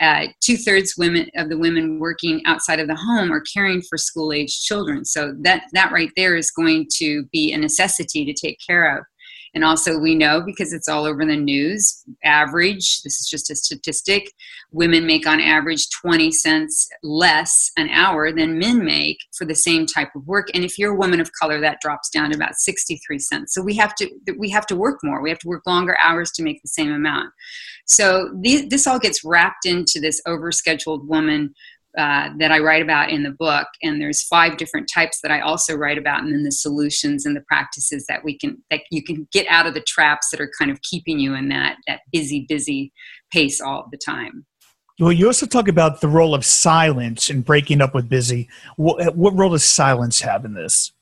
uh, 0.00 0.26
two 0.40 0.56
thirds 0.56 0.96
women 0.96 1.28
of 1.36 1.48
the 1.48 1.58
women 1.58 2.00
working 2.00 2.42
outside 2.46 2.80
of 2.80 2.88
the 2.88 2.96
home 2.96 3.32
are 3.32 3.42
caring 3.42 3.80
for 3.82 3.96
school 3.96 4.32
age 4.32 4.62
children. 4.62 5.04
So 5.04 5.34
that 5.42 5.64
that 5.72 5.92
right 5.92 6.10
there 6.16 6.34
is 6.34 6.50
going 6.50 6.88
to 6.96 7.24
be 7.32 7.52
a 7.52 7.58
necessity 7.58 8.24
to 8.24 8.32
take 8.32 8.58
care 8.66 8.98
of. 8.98 9.04
And 9.54 9.64
also, 9.64 9.98
we 9.98 10.14
know 10.14 10.40
because 10.40 10.72
it's 10.72 10.88
all 10.88 11.04
over 11.04 11.24
the 11.26 11.36
news, 11.36 12.02
average, 12.24 13.02
this 13.02 13.20
is 13.20 13.28
just 13.28 13.50
a 13.50 13.54
statistic, 13.54 14.32
women 14.70 15.06
make 15.06 15.26
on 15.26 15.40
average 15.40 15.88
20 16.00 16.32
cents 16.32 16.88
less 17.02 17.70
an 17.76 17.90
hour 17.90 18.32
than 18.32 18.58
men 18.58 18.84
make 18.84 19.18
for 19.36 19.44
the 19.44 19.54
same 19.54 19.86
type 19.86 20.08
of 20.16 20.26
work. 20.26 20.48
And 20.54 20.64
if 20.64 20.78
you're 20.78 20.94
a 20.94 20.98
woman 20.98 21.20
of 21.20 21.30
color, 21.38 21.60
that 21.60 21.80
drops 21.82 22.08
down 22.08 22.30
to 22.30 22.36
about 22.36 22.54
63 22.54 23.18
cents. 23.18 23.54
So 23.54 23.62
we 23.62 23.76
have 23.76 23.94
to 23.96 24.08
we 24.38 24.48
have 24.50 24.66
to 24.66 24.76
work 24.76 25.00
more. 25.02 25.22
We 25.22 25.30
have 25.30 25.38
to 25.40 25.48
work 25.48 25.66
longer 25.66 25.96
hours 26.02 26.30
to 26.32 26.42
make 26.42 26.62
the 26.62 26.68
same 26.68 26.92
amount. 26.92 27.30
So 27.84 28.30
this 28.42 28.86
all 28.86 28.98
gets 28.98 29.24
wrapped 29.24 29.66
into 29.66 30.00
this 30.00 30.20
overscheduled 30.26 31.06
woman 31.06 31.54
uh, 31.98 32.30
that 32.38 32.50
I 32.50 32.58
write 32.58 32.82
about 32.82 33.10
in 33.10 33.22
the 33.22 33.30
book, 33.30 33.66
and 33.82 34.00
there's 34.00 34.22
five 34.22 34.56
different 34.56 34.88
types 34.92 35.20
that 35.22 35.30
I 35.30 35.40
also 35.40 35.74
write 35.74 35.98
about, 35.98 36.22
and 36.22 36.32
then 36.32 36.42
the 36.42 36.52
solutions 36.52 37.26
and 37.26 37.36
the 37.36 37.42
practices 37.42 38.06
that 38.08 38.24
we 38.24 38.38
can 38.38 38.62
that 38.70 38.80
you 38.90 39.02
can 39.02 39.28
get 39.32 39.46
out 39.48 39.66
of 39.66 39.74
the 39.74 39.82
traps 39.82 40.30
that 40.30 40.40
are 40.40 40.50
kind 40.58 40.70
of 40.70 40.80
keeping 40.82 41.18
you 41.18 41.34
in 41.34 41.48
that 41.50 41.76
that 41.86 42.00
busy, 42.10 42.46
busy 42.48 42.92
pace 43.30 43.60
all 43.60 43.88
the 43.90 43.98
time. 43.98 44.46
Well, 44.98 45.12
you 45.12 45.26
also 45.26 45.46
talk 45.46 45.68
about 45.68 46.00
the 46.00 46.08
role 46.08 46.34
of 46.34 46.44
silence 46.44 47.28
in 47.28 47.42
breaking 47.42 47.80
up 47.80 47.94
with 47.94 48.08
busy. 48.08 48.48
What, 48.76 49.16
what 49.16 49.36
role 49.36 49.50
does 49.50 49.64
silence 49.64 50.20
have 50.20 50.44
in 50.44 50.54
this? 50.54 50.92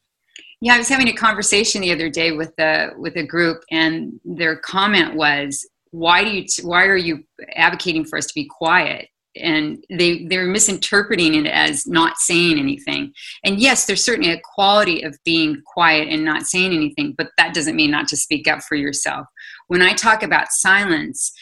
Yeah, 0.62 0.74
I 0.74 0.78
was 0.78 0.88
having 0.88 1.08
a 1.08 1.12
conversation 1.12 1.82
the 1.82 1.92
other 1.92 2.08
day 2.08 2.32
with 2.32 2.58
a 2.58 2.90
with 2.98 3.16
a 3.16 3.22
group, 3.22 3.62
and 3.70 4.18
their 4.24 4.56
comment 4.56 5.14
was, 5.14 5.68
"Why 5.90 6.24
do 6.24 6.30
you? 6.30 6.46
Why 6.62 6.86
are 6.86 6.96
you 6.96 7.24
advocating 7.54 8.04
for 8.04 8.16
us 8.16 8.26
to 8.26 8.34
be 8.34 8.46
quiet?" 8.46 9.09
And 9.36 9.84
they 9.90 10.24
they're 10.26 10.46
misinterpreting 10.46 11.34
it 11.34 11.46
as 11.46 11.86
not 11.86 12.18
saying 12.18 12.58
anything. 12.58 13.12
And 13.44 13.60
yes 13.60 13.86
there's 13.86 14.04
certainly 14.04 14.32
a 14.32 14.40
quality 14.54 15.02
of 15.02 15.16
being 15.24 15.62
quiet 15.66 16.08
and 16.08 16.24
not 16.24 16.44
saying 16.46 16.72
anything 16.72 17.14
but 17.16 17.30
that 17.38 17.54
doesn't 17.54 17.76
mean 17.76 17.90
not 17.90 18.08
to 18.08 18.16
speak 18.16 18.48
up 18.48 18.60
for 18.62 18.76
yourself. 18.76 19.26
When 19.68 19.82
i 19.82 19.92
talk 19.92 20.22
about 20.22 20.50
silence 20.50 21.32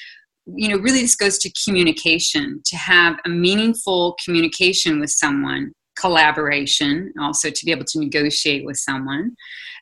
you 0.55 0.69
know 0.69 0.79
really 0.79 1.03
this 1.03 1.17
goes 1.17 1.39
to 1.39 1.53
communication 1.65 2.61
to 2.65 2.77
have 2.77 3.19
a 3.27 3.29
meaningful 3.29 4.17
communication 4.25 4.99
with 4.99 5.11
someone 5.11 5.73
collaboration 5.99 7.13
also 7.21 7.51
to 7.51 7.67
be 7.67 7.73
able 7.73 7.85
to 7.85 7.99
negotiate 7.99 8.65
with 8.65 8.77
someone 8.77 9.35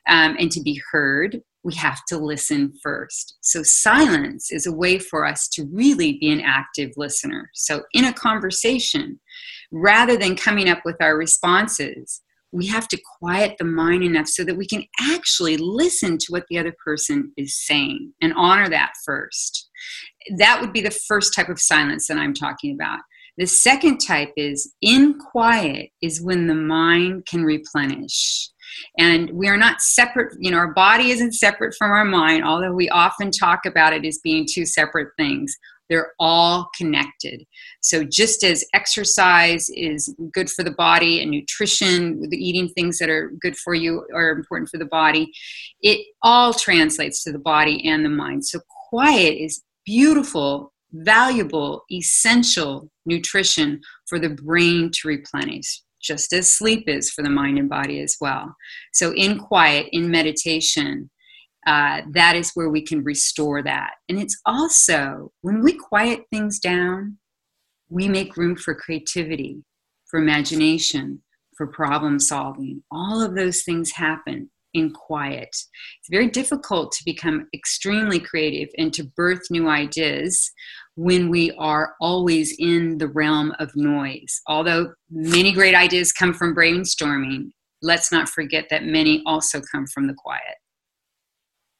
um, 0.09 0.35
and 0.39 0.51
to 0.51 0.61
be 0.61 0.81
heard 0.91 1.41
we 1.67 1.75
have 1.75 2.05
to 2.05 2.17
listen 2.17 2.71
first. 2.81 3.37
So, 3.41 3.61
silence 3.61 4.53
is 4.53 4.65
a 4.65 4.71
way 4.71 4.99
for 4.99 5.25
us 5.25 5.49
to 5.49 5.67
really 5.69 6.17
be 6.17 6.31
an 6.31 6.39
active 6.39 6.91
listener. 6.95 7.51
So, 7.53 7.83
in 7.91 8.05
a 8.05 8.13
conversation, 8.13 9.19
rather 9.69 10.15
than 10.15 10.37
coming 10.37 10.69
up 10.69 10.79
with 10.85 10.95
our 11.01 11.17
responses, 11.17 12.21
we 12.53 12.67
have 12.67 12.87
to 12.87 13.01
quiet 13.19 13.57
the 13.59 13.65
mind 13.65 14.01
enough 14.01 14.27
so 14.27 14.45
that 14.45 14.55
we 14.55 14.65
can 14.65 14.85
actually 15.01 15.57
listen 15.57 16.17
to 16.17 16.27
what 16.29 16.45
the 16.49 16.57
other 16.57 16.73
person 16.83 17.33
is 17.35 17.61
saying 17.67 18.13
and 18.21 18.33
honor 18.37 18.69
that 18.69 18.93
first. 19.05 19.69
That 20.37 20.61
would 20.61 20.71
be 20.71 20.79
the 20.79 20.97
first 21.09 21.35
type 21.35 21.49
of 21.49 21.59
silence 21.59 22.07
that 22.07 22.17
I'm 22.17 22.33
talking 22.33 22.73
about. 22.73 22.99
The 23.37 23.45
second 23.45 23.97
type 23.97 24.31
is 24.37 24.73
in 24.81 25.19
quiet, 25.19 25.89
is 26.01 26.21
when 26.21 26.47
the 26.47 26.55
mind 26.55 27.25
can 27.25 27.43
replenish 27.43 28.49
and 28.97 29.29
we 29.31 29.47
are 29.47 29.57
not 29.57 29.81
separate 29.81 30.35
you 30.39 30.51
know 30.51 30.57
our 30.57 30.73
body 30.73 31.11
isn't 31.11 31.33
separate 31.33 31.75
from 31.77 31.91
our 31.91 32.05
mind 32.05 32.43
although 32.43 32.73
we 32.73 32.89
often 32.89 33.31
talk 33.31 33.65
about 33.65 33.93
it 33.93 34.05
as 34.05 34.19
being 34.23 34.45
two 34.49 34.65
separate 34.65 35.09
things 35.17 35.55
they're 35.89 36.13
all 36.19 36.69
connected. 36.75 37.45
So, 37.81 38.03
just 38.03 38.43
as 38.43 38.65
exercise 38.73 39.69
is 39.69 40.13
good 40.33 40.49
for 40.49 40.63
the 40.63 40.71
body 40.71 41.21
and 41.21 41.31
nutrition, 41.31 42.29
the 42.29 42.37
eating 42.37 42.69
things 42.69 42.97
that 42.99 43.09
are 43.09 43.31
good 43.41 43.57
for 43.57 43.73
you 43.73 44.05
are 44.13 44.31
important 44.31 44.69
for 44.69 44.77
the 44.77 44.85
body, 44.85 45.31
it 45.81 46.05
all 46.21 46.53
translates 46.53 47.23
to 47.23 47.31
the 47.31 47.39
body 47.39 47.87
and 47.87 48.03
the 48.03 48.09
mind. 48.09 48.45
So, 48.45 48.59
quiet 48.89 49.37
is 49.37 49.63
beautiful, 49.85 50.73
valuable, 50.91 51.83
essential 51.91 52.89
nutrition 53.05 53.81
for 54.07 54.19
the 54.19 54.29
brain 54.29 54.91
to 54.93 55.07
replenish 55.07 55.81
just 56.07 56.33
as 56.33 56.57
sleep 56.57 56.87
is 56.87 57.11
for 57.11 57.21
the 57.21 57.29
mind 57.29 57.59
and 57.59 57.69
body 57.69 58.01
as 58.01 58.15
well. 58.21 58.55
So, 58.93 59.13
in 59.13 59.37
quiet, 59.37 59.87
in 59.91 60.09
meditation, 60.09 61.09
uh, 61.67 62.01
that 62.11 62.35
is 62.35 62.51
where 62.53 62.69
we 62.69 62.81
can 62.81 63.03
restore 63.03 63.61
that. 63.61 63.91
And 64.07 64.17
it's 64.17 64.39
also 64.45 65.31
when 65.41 65.61
we 65.61 65.73
quiet 65.73 66.21
things 66.31 66.59
down, 66.59 67.17
we 67.89 68.07
make 68.07 68.37
room 68.37 68.55
for 68.55 68.73
creativity, 68.73 69.63
for 70.09 70.19
imagination, 70.19 71.21
for 71.57 71.67
problem 71.67 72.19
solving. 72.19 72.83
All 72.91 73.21
of 73.21 73.35
those 73.35 73.63
things 73.63 73.91
happen 73.91 74.49
in 74.73 74.91
quiet. 74.91 75.49
It's 75.49 76.09
very 76.09 76.29
difficult 76.29 76.91
to 76.93 77.03
become 77.03 77.47
extremely 77.53 78.19
creative 78.19 78.69
and 78.77 78.93
to 78.93 79.03
birth 79.03 79.41
new 79.49 79.67
ideas 79.67 80.51
when 80.97 81.29
we 81.29 81.51
are 81.51 81.93
always 82.01 82.55
in 82.57 82.97
the 82.97 83.07
realm 83.07 83.53
of 83.59 83.71
noise. 83.75 84.41
Although 84.47 84.93
many 85.11 85.51
great 85.51 85.75
ideas 85.75 86.11
come 86.11 86.33
from 86.33 86.55
brainstorming, 86.55 87.51
let's 87.83 88.11
not 88.11 88.27
forget 88.27 88.65
that 88.71 88.83
many 88.83 89.21
also 89.27 89.61
come 89.71 89.85
from 89.85 90.07
the 90.07 90.15
quiet. 90.15 90.55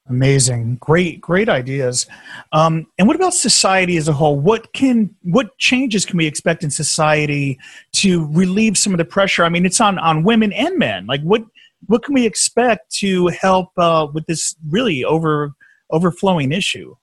Amazing, 0.08 0.77
great, 0.80 1.19
great 1.19 1.49
ideas. 1.49 2.06
Um, 2.53 2.86
and 2.99 3.08
what 3.08 3.17
about 3.17 3.34
society 3.34 3.97
as 3.97 4.08
a 4.08 4.13
whole? 4.13 4.39
What 4.39 4.71
can, 4.73 5.13
what 5.23 5.58
changes 5.58 6.06
can 6.06 6.17
we 6.17 6.27
expect 6.27 6.63
in 6.63 6.69
society 6.69 7.60
to 7.93 8.27
relieve 8.32 8.77
some 8.77 8.93
of 8.93 8.99
the 8.99 9.06
pressure? 9.06 9.43
I 9.43 9.49
mean, 9.49 9.65
it's 9.65 9.82
on 9.82 9.97
on 9.99 10.23
women 10.23 10.53
and 10.53 10.77
men. 10.77 11.08
Like, 11.08 11.21
what 11.23 11.43
what 11.88 12.03
can 12.03 12.13
we 12.13 12.25
expect 12.25 12.91
to 12.97 13.27
help 13.27 13.69
uh, 13.77 14.08
with 14.13 14.25
this 14.27 14.56
really 14.69 15.03
over 15.03 15.53
overflowing 15.91 16.51
issue? 16.51 16.95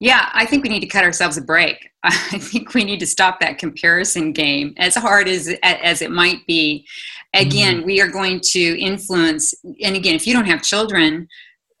Yeah, 0.00 0.30
I 0.32 0.46
think 0.46 0.62
we 0.62 0.70
need 0.70 0.80
to 0.80 0.86
cut 0.86 1.04
ourselves 1.04 1.36
a 1.36 1.42
break. 1.42 1.90
I 2.02 2.38
think 2.38 2.72
we 2.74 2.84
need 2.84 3.00
to 3.00 3.06
stop 3.06 3.38
that 3.40 3.58
comparison 3.58 4.32
game. 4.32 4.74
As 4.78 4.94
hard 4.94 5.28
as 5.28 5.54
as 5.62 6.00
it 6.00 6.10
might 6.10 6.46
be, 6.46 6.86
again, 7.34 7.78
mm-hmm. 7.78 7.86
we 7.86 8.00
are 8.00 8.08
going 8.08 8.40
to 8.52 8.80
influence. 8.80 9.54
And 9.82 9.94
again, 9.94 10.14
if 10.14 10.26
you 10.26 10.32
don't 10.32 10.46
have 10.46 10.62
children, 10.62 11.28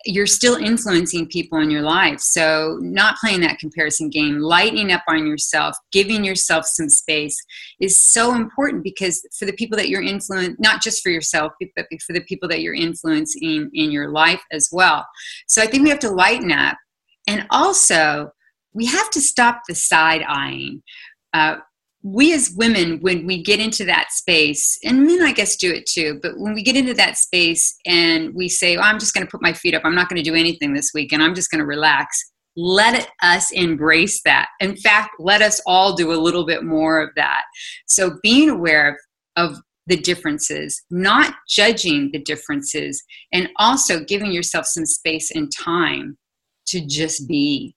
you're 0.04 0.26
still 0.26 0.56
influencing 0.56 1.28
people 1.28 1.58
in 1.60 1.70
your 1.70 1.82
life. 1.82 2.20
So, 2.20 2.78
not 2.80 3.16
playing 3.18 3.40
that 3.40 3.58
comparison 3.58 4.10
game, 4.10 4.38
lightening 4.38 4.92
up 4.92 5.02
on 5.08 5.26
yourself, 5.26 5.76
giving 5.92 6.24
yourself 6.24 6.66
some 6.66 6.88
space 6.88 7.36
is 7.80 8.02
so 8.02 8.34
important 8.34 8.82
because 8.84 9.26
for 9.38 9.44
the 9.44 9.52
people 9.52 9.76
that 9.78 9.88
you're 9.88 10.02
influencing, 10.02 10.56
not 10.58 10.82
just 10.82 11.02
for 11.02 11.10
yourself, 11.10 11.52
but 11.76 11.86
for 12.06 12.12
the 12.12 12.22
people 12.22 12.48
that 12.48 12.60
you're 12.60 12.74
influencing 12.74 13.70
in 13.72 13.90
your 13.90 14.10
life 14.10 14.42
as 14.52 14.68
well. 14.72 15.06
So, 15.48 15.62
I 15.62 15.66
think 15.66 15.84
we 15.84 15.90
have 15.90 15.98
to 16.00 16.10
lighten 16.10 16.52
up 16.52 16.76
and 17.26 17.46
also, 17.50 18.32
we 18.72 18.86
have 18.86 19.10
to 19.10 19.20
stop 19.20 19.62
the 19.68 19.74
side 19.74 20.22
eyeing. 20.28 20.82
Uh, 21.32 21.56
we 22.02 22.32
as 22.32 22.54
women, 22.56 22.98
when 23.00 23.26
we 23.26 23.42
get 23.42 23.60
into 23.60 23.84
that 23.84 24.10
space, 24.10 24.78
and 24.84 25.04
men, 25.04 25.22
I 25.22 25.32
guess, 25.32 25.56
do 25.56 25.70
it 25.70 25.86
too, 25.86 26.18
but 26.22 26.38
when 26.38 26.54
we 26.54 26.62
get 26.62 26.76
into 26.76 26.94
that 26.94 27.18
space 27.18 27.76
and 27.84 28.34
we 28.34 28.48
say, 28.48 28.76
oh, 28.76 28.80
I'm 28.80 28.98
just 28.98 29.12
going 29.12 29.26
to 29.26 29.30
put 29.30 29.42
my 29.42 29.52
feet 29.52 29.74
up, 29.74 29.82
I'm 29.84 29.94
not 29.94 30.08
going 30.08 30.22
to 30.22 30.28
do 30.28 30.34
anything 30.34 30.72
this 30.72 30.92
week, 30.94 31.12
and 31.12 31.22
I'm 31.22 31.34
just 31.34 31.50
going 31.50 31.58
to 31.58 31.66
relax, 31.66 32.18
let 32.56 33.08
us 33.22 33.50
embrace 33.52 34.22
that. 34.24 34.48
In 34.60 34.76
fact, 34.76 35.10
let 35.18 35.42
us 35.42 35.60
all 35.66 35.94
do 35.94 36.12
a 36.12 36.14
little 36.14 36.46
bit 36.46 36.64
more 36.64 37.02
of 37.02 37.10
that. 37.16 37.42
So, 37.86 38.18
being 38.22 38.48
aware 38.48 38.98
of, 39.36 39.52
of 39.52 39.60
the 39.86 39.96
differences, 39.96 40.82
not 40.90 41.34
judging 41.48 42.10
the 42.12 42.22
differences, 42.22 43.02
and 43.32 43.48
also 43.56 44.04
giving 44.04 44.32
yourself 44.32 44.66
some 44.66 44.86
space 44.86 45.30
and 45.30 45.50
time 45.54 46.16
to 46.70 46.86
just 46.86 47.28
be 47.28 47.74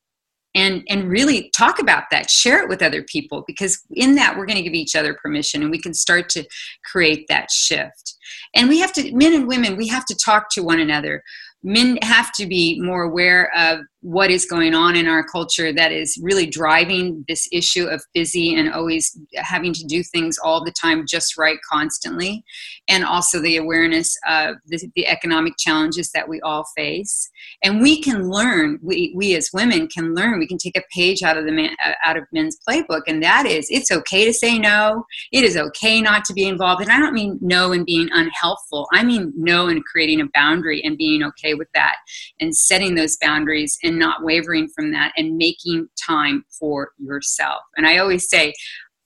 and 0.56 0.84
and 0.88 1.10
really 1.10 1.52
talk 1.56 1.80
about 1.80 2.04
that 2.12 2.30
share 2.30 2.62
it 2.62 2.70
with 2.70 2.82
other 2.82 3.04
people 3.04 3.44
because 3.48 3.82
in 3.92 4.16
that 4.16 4.38
we're 4.38 4.46
going 4.46 4.58
to 4.58 4.64
give 4.64 4.74
each 4.74 4.96
other 4.96 5.16
permission 5.16 5.62
and 5.62 5.72
we 5.72 5.82
can 5.82 5.94
start 5.94 6.30
to 6.30 6.46
create 6.86 7.26
that 7.28 7.50
shift. 7.50 8.16
And 8.56 8.70
we 8.70 8.80
have 8.80 8.94
to 8.94 9.16
men 9.16 9.34
and 9.34 9.48
women 9.48 9.78
we 9.78 9.88
have 9.88 10.06
to 10.06 10.16
talk 10.16 10.50
to 10.52 10.64
one 10.64 10.80
another. 10.80 11.24
Men 11.64 11.98
have 12.04 12.32
to 12.34 12.46
be 12.46 12.80
more 12.82 13.04
aware 13.04 13.52
of 13.56 13.80
what 14.04 14.30
is 14.30 14.46
going 14.46 14.76
on 14.76 14.98
in 14.98 15.08
our 15.08 15.24
culture 15.24 15.72
that 15.72 15.94
is 15.94 16.20
really 16.22 16.46
driving 16.46 17.24
this 17.30 17.48
issue 17.54 17.86
of 17.86 18.04
busy 18.14 18.54
and 18.54 18.72
always 18.74 19.18
having 19.38 19.72
to 19.72 19.86
do 19.86 20.04
things 20.04 20.38
all 20.44 20.62
the 20.62 20.74
time 20.74 21.06
just 21.08 21.38
right 21.38 21.58
constantly. 21.72 22.44
And 22.90 23.06
also 23.06 23.40
the 23.40 23.56
awareness 23.56 24.14
of 24.28 24.58
the, 24.68 24.92
the 24.96 25.08
economic 25.08 25.54
challenges 25.58 26.12
that 26.12 26.28
we 26.28 26.42
all 26.42 26.66
face. 26.76 27.30
And 27.64 27.82
we 27.82 28.02
can 28.02 28.30
learn 28.30 28.78
we, 28.82 29.14
we 29.16 29.36
as 29.36 29.50
women 29.54 29.88
can 29.88 30.14
learn 30.14 30.38
we 30.38 30.48
can 30.48 30.58
take 30.58 30.78
a 30.78 30.84
page 30.94 31.24
out 31.24 31.38
of 31.38 31.46
the 31.46 31.54
man, 31.54 31.70
uh, 31.86 31.94
out 32.04 32.18
of 32.18 32.26
men's 32.34 32.58
playbook. 32.68 33.04
And 33.08 33.24
that 33.24 33.46
is 33.46 33.68
it's 33.70 33.90
okay 33.90 34.26
to 34.26 34.34
say 34.34 34.60
no. 34.60 35.06
It 35.32 35.46
is 35.46 35.56
okay 35.56 36.02
not 36.02 36.26
to 36.26 36.34
be 36.34 36.46
involved. 36.46 36.82
And 36.82 36.92
i 36.92 37.00
don't 37.00 37.14
mean 37.14 37.40
no 37.42 37.72
and 37.72 37.86
being 37.86 38.10
unhelpful. 38.12 38.88
I 38.92 39.04
mean 39.04 39.32
no 39.38 39.70
and 39.70 39.84
creating 39.86 40.20
a 40.20 40.28
boundary 40.34 40.84
and 40.84 40.98
being 40.98 41.24
okay 41.24 41.54
with 41.54 41.70
that 41.74 41.96
and 42.42 42.54
setting 42.54 42.96
those 42.96 43.16
boundaries 43.22 43.78
and 43.82 43.93
not 43.98 44.24
wavering 44.24 44.68
from 44.76 44.92
that 44.92 45.14
and 45.18 45.38
making 45.38 45.88
time 46.06 46.44
for 46.60 46.92
yourself. 46.98 47.62
And 47.78 47.88
I 47.88 47.98
always 47.98 48.30
say, 48.30 48.54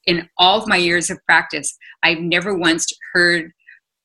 in 0.06 0.28
all 0.38 0.62
of 0.62 0.67
my 0.67 0.78
years 0.78 1.10
of 1.10 1.19
practice, 1.26 1.78
I've 2.04 2.19
never 2.19 2.58
once 2.58 2.88
heard 3.13 3.52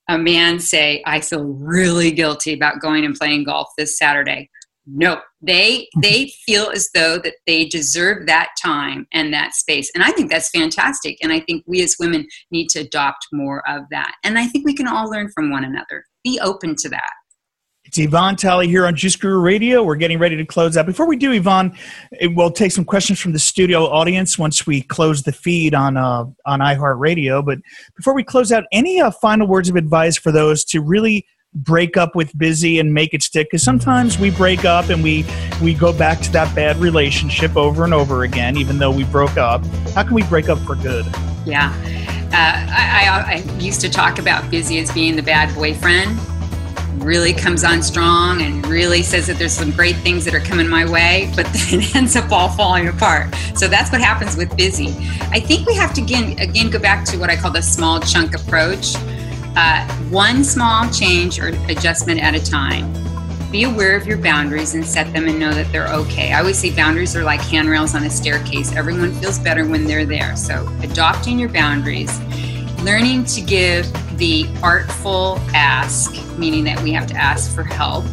a 0.09 0.18
man 0.18 0.59
say, 0.59 1.03
I 1.07 1.21
feel 1.21 1.45
really 1.45 2.11
guilty 2.11 2.53
about 2.53 2.81
going 2.81 3.05
and 3.05 3.14
playing 3.14 3.45
golf 3.45 3.68
this 3.79 3.97
Saturday. 3.97 4.51
No, 4.85 5.21
they 5.40 5.83
mm-hmm. 5.83 6.01
they 6.01 6.33
feel 6.45 6.71
as 6.71 6.90
though 6.92 7.18
that 7.18 7.35
they 7.47 7.66
deserve 7.66 8.27
that 8.27 8.51
time 8.61 9.07
and 9.12 9.33
that 9.33 9.55
space. 9.55 9.90
And 9.95 10.03
I 10.03 10.11
think 10.11 10.29
that's 10.29 10.51
fantastic. 10.51 11.18
And 11.23 11.33
I 11.33 11.38
think 11.40 11.62
we 11.68 11.83
as 11.83 11.97
women 12.01 12.27
need 12.51 12.68
to 12.71 12.81
adopt 12.81 13.29
more 13.33 13.66
of 13.68 13.83
that. 13.92 14.16
And 14.25 14.38
I 14.38 14.47
think 14.47 14.64
we 14.64 14.75
can 14.75 14.88
all 14.88 15.09
learn 15.09 15.31
from 15.33 15.51
one 15.51 15.64
another. 15.64 16.05
Be 16.25 16.40
open 16.40 16.75
to 16.81 16.88
that. 16.88 17.11
It's 17.85 17.99
Yvonne 17.99 18.37
Tally 18.37 18.68
here 18.68 18.87
on 18.87 18.95
Juice 18.95 19.16
Guru 19.16 19.40
Radio. 19.40 19.83
We're 19.83 19.97
getting 19.97 20.18
ready 20.18 20.37
to 20.37 20.47
close 20.47 20.77
out. 20.77 20.87
Before 20.87 21.07
we 21.07 21.16
do, 21.16 21.33
Yvonne, 21.33 21.77
we'll 22.23 22.53
take 22.53 22.71
some 22.71 22.85
questions 22.85 23.18
from 23.18 23.33
the 23.33 23.38
studio 23.40 23.87
audience 23.87 24.38
once 24.38 24.66
we 24.66 24.83
close 24.83 25.25
the 25.25 25.33
feed 25.33 25.75
on 25.75 25.97
uh, 25.97 26.25
on 26.47 26.61
iHeartRadio. 26.61 27.45
But 27.45 27.59
before 27.97 28.14
we 28.14 28.23
close 28.23 28.53
out, 28.53 28.64
any 28.71 29.01
uh, 29.01 29.11
final 29.11 29.49
words 29.49 29.68
of 29.68 29.75
advice 29.75 30.16
for 30.16 30.31
those 30.31 30.64
to 30.66 30.81
really 30.81 31.27
break 31.55 31.97
up 31.97 32.14
with 32.14 32.37
busy 32.38 32.79
and 32.79 32.95
make 32.95 33.12
it 33.14 33.23
stick? 33.23 33.49
Because 33.51 33.64
sometimes 33.64 34.16
we 34.16 34.31
break 34.31 34.64
up 34.64 34.88
and 34.88 35.03
we 35.03 35.27
we 35.61 35.75
go 35.75 35.92
back 35.92 36.21
to 36.21 36.33
that 36.33 36.55
bad 36.55 36.77
relationship 36.77 37.57
over 37.57 37.85
and 37.85 37.92
over 37.92 38.23
again, 38.23 38.57
even 38.57 38.79
though 38.79 38.92
we 38.92 39.05
broke 39.05 39.37
up. 39.37 39.66
How 39.95 40.05
can 40.05 40.14
we 40.14 40.23
break 40.23 40.49
up 40.49 40.59
for 40.61 40.77
good? 40.77 41.05
Yeah. 41.45 41.75
Uh, 42.33 42.66
I, 42.71 43.09
I, 43.09 43.33
I 43.35 43.59
used 43.59 43.81
to 43.83 43.90
talk 43.90 44.21
about 44.21 44.49
busy 44.51 44.79
as 44.79 44.90
being 44.92 45.16
the 45.16 45.23
bad 45.23 45.55
boyfriend 45.55 46.18
really 46.98 47.33
comes 47.33 47.64
on 47.64 47.83
strong 47.83 48.42
and 48.42 48.66
really 48.66 49.02
says 49.02 49.26
that 49.26 49.38
there's 49.38 49.52
some 49.52 49.70
great 49.70 49.96
things 49.96 50.24
that 50.24 50.35
are 50.35 50.40
coming 50.40 50.68
my 50.68 50.88
way, 50.88 51.33
but 51.35 51.46
then 51.52 51.81
it 51.81 51.96
ends 51.96 52.16
up 52.16 52.31
all 52.31 52.48
falling 52.48 52.88
apart. 52.88 53.35
So 53.55 53.68
that's 53.68 53.90
what 53.90 54.00
happens 54.00 54.37
with 54.37 54.57
busy. 54.57 54.88
I 55.31 55.40
think 55.40 55.66
we 55.66 55.74
have 55.74 55.92
to 55.94 56.02
again 56.02 56.38
again 56.38 56.70
go 56.70 56.78
back 56.78 57.05
to 57.07 57.18
what 57.18 57.31
I 57.31 57.37
call 57.37 57.50
the 57.50 57.62
small 57.62 58.00
chunk 58.00 58.35
approach. 58.35 58.94
Uh, 59.55 59.87
one 60.09 60.42
small 60.42 60.88
change 60.90 61.38
or 61.38 61.48
adjustment 61.68 62.22
at 62.22 62.35
a 62.35 62.42
time. 62.42 62.90
Be 63.50 63.64
aware 63.64 63.94
of 63.94 64.07
your 64.07 64.16
boundaries 64.16 64.74
and 64.74 64.83
set 64.83 65.12
them 65.12 65.28
and 65.28 65.38
know 65.38 65.52
that 65.52 65.70
they're 65.70 65.88
okay. 65.88 66.33
I 66.33 66.40
always 66.40 66.57
say 66.57 66.74
boundaries 66.74 67.14
are 67.14 67.22
like 67.22 67.40
handrails 67.42 67.94
on 67.94 68.02
a 68.05 68.09
staircase. 68.09 68.74
Everyone 68.74 69.12
feels 69.12 69.38
better 69.38 69.66
when 69.66 69.85
they're 69.85 70.07
there. 70.07 70.37
So, 70.37 70.66
adopting 70.81 71.38
your 71.38 71.50
boundaries, 71.50 72.18
learning 72.83 73.24
to 73.26 73.42
give 73.42 73.92
the 74.16 74.46
artful 74.62 75.38
ask, 75.55 76.14
meaning 76.38 76.64
that 76.64 76.81
we 76.83 76.92
have 76.92 77.07
to 77.09 77.14
ask 77.14 77.55
for 77.55 77.62
help, 77.62 78.05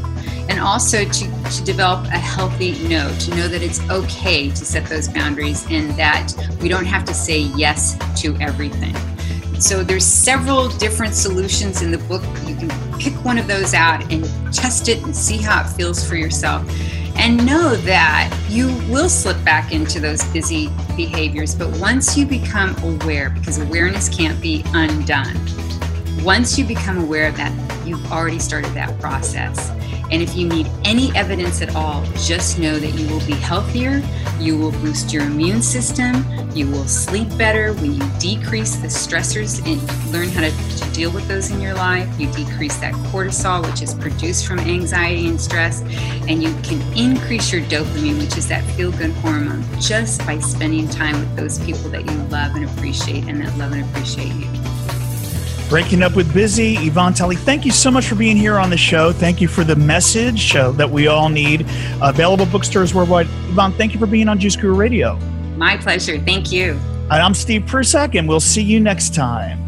and 0.49 0.59
also 0.59 1.05
to, 1.05 1.51
to 1.51 1.63
develop 1.63 2.05
a 2.07 2.17
healthy 2.17 2.71
no, 2.87 3.13
to 3.19 3.35
know 3.35 3.47
that 3.47 3.61
it's 3.61 3.81
okay 3.89 4.49
to 4.49 4.65
set 4.65 4.85
those 4.87 5.07
boundaries 5.07 5.65
and 5.69 5.91
that 5.91 6.33
we 6.61 6.67
don't 6.67 6.85
have 6.85 7.05
to 7.05 7.13
say 7.13 7.39
yes 7.39 7.97
to 8.21 8.35
everything. 8.37 8.95
So 9.59 9.83
there's 9.83 10.05
several 10.05 10.69
different 10.69 11.13
solutions 11.13 11.81
in 11.81 11.91
the 11.91 11.97
book. 11.97 12.23
You 12.47 12.55
can 12.55 12.69
pick 12.97 13.13
one 13.25 13.37
of 13.37 13.45
those 13.45 13.73
out 13.73 14.01
and 14.11 14.23
test 14.53 14.87
it 14.87 15.03
and 15.03 15.15
see 15.15 15.37
how 15.37 15.61
it 15.61 15.67
feels 15.67 16.07
for 16.07 16.15
yourself. 16.15 16.65
And 17.17 17.45
know 17.45 17.75
that 17.75 18.33
you 18.47 18.67
will 18.89 19.09
slip 19.09 19.43
back 19.43 19.73
into 19.73 19.99
those 19.99 20.23
busy 20.31 20.69
behaviors, 20.95 21.53
but 21.53 21.67
once 21.77 22.15
you 22.17 22.25
become 22.25 22.73
aware, 22.81 23.29
because 23.29 23.57
awareness 23.57 24.07
can't 24.07 24.39
be 24.41 24.63
undone, 24.73 25.35
once 26.23 26.57
you 26.57 26.65
become 26.65 26.97
aware 26.97 27.27
of 27.27 27.37
that, 27.37 27.53
you've 27.85 28.11
already 28.11 28.39
started 28.39 28.71
that 28.73 28.99
process. 28.99 29.71
And 30.11 30.23
if 30.23 30.35
you 30.35 30.47
need 30.47 30.67
any 30.85 31.15
evidence 31.15 31.61
at 31.61 31.75
all, 31.75 32.03
just 32.15 32.57
know 32.57 32.79
that 32.79 32.93
you 32.95 33.07
will 33.09 33.25
be 33.27 33.33
healthier, 33.33 34.01
you 34.39 34.57
will 34.57 34.71
boost 34.71 35.13
your 35.13 35.23
immune 35.23 35.61
system, 35.61 36.25
you 36.55 36.65
will 36.67 36.87
sleep 36.87 37.27
better 37.37 37.73
when 37.73 37.93
you 37.93 38.03
decrease 38.19 38.75
the 38.77 38.87
stressors 38.87 39.63
and 39.67 39.79
learn 40.11 40.29
how 40.29 40.41
to, 40.41 40.49
to 40.77 40.91
deal 40.93 41.11
with 41.11 41.27
those 41.27 41.51
in 41.51 41.61
your 41.61 41.75
life. 41.75 42.09
You 42.19 42.31
decrease 42.31 42.77
that 42.77 42.93
cortisol, 43.11 43.63
which 43.69 43.83
is 43.83 43.93
produced 43.93 44.47
from 44.47 44.59
anxiety 44.59 45.27
and 45.27 45.39
stress, 45.39 45.81
and 46.27 46.41
you 46.41 46.51
can 46.63 46.81
increase 46.97 47.51
your 47.51 47.61
dopamine, 47.63 48.17
which 48.19 48.35
is 48.35 48.47
that 48.47 48.63
feel 48.71 48.91
good 48.91 49.11
hormone, 49.17 49.63
just 49.79 50.25
by 50.25 50.39
spending 50.39 50.89
time 50.89 51.19
with 51.19 51.35
those 51.35 51.59
people 51.59 51.87
that 51.91 52.09
you 52.09 52.17
love 52.29 52.55
and 52.55 52.65
appreciate 52.65 53.25
and 53.25 53.41
that 53.41 53.55
love 53.57 53.73
and 53.73 53.83
appreciate 53.83 54.33
you. 54.33 54.78
Breaking 55.69 56.01
Up 56.01 56.15
with 56.15 56.33
Busy, 56.33 56.77
Yvonne 56.77 57.13
Tally, 57.13 57.35
thank 57.35 57.63
you 57.63 57.71
so 57.71 57.91
much 57.91 58.07
for 58.07 58.15
being 58.15 58.35
here 58.35 58.57
on 58.57 58.71
the 58.71 58.77
show. 58.77 59.11
Thank 59.11 59.39
you 59.39 59.47
for 59.47 59.63
the 59.63 59.75
message 59.75 60.55
uh, 60.55 60.71
that 60.71 60.89
we 60.89 61.05
all 61.05 61.29
need. 61.29 61.61
Available 62.01 62.47
bookstores 62.47 62.95
worldwide. 62.95 63.27
Yvonne, 63.49 63.71
thank 63.73 63.93
you 63.93 63.99
for 63.99 64.07
being 64.07 64.27
on 64.27 64.39
Juice 64.39 64.55
Guru 64.55 64.73
Radio. 64.73 65.15
My 65.57 65.77
pleasure. 65.77 66.19
Thank 66.19 66.51
you. 66.51 66.71
And 67.11 67.21
I'm 67.21 67.35
Steve 67.35 67.67
Prussack, 67.67 68.15
and 68.15 68.27
we'll 68.27 68.39
see 68.39 68.63
you 68.63 68.79
next 68.79 69.13
time. 69.13 69.59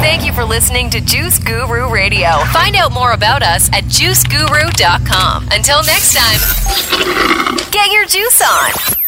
Thank 0.00 0.24
you 0.24 0.32
for 0.32 0.44
listening 0.44 0.88
to 0.90 1.02
Juice 1.02 1.38
Guru 1.38 1.92
Radio. 1.92 2.38
Find 2.52 2.76
out 2.76 2.92
more 2.92 3.12
about 3.12 3.42
us 3.42 3.68
at 3.74 3.84
juiceguru.com. 3.84 5.48
Until 5.52 5.82
next 5.84 6.14
time, 6.14 7.70
get 7.70 7.92
your 7.92 8.06
juice 8.06 8.40
on. 8.40 8.99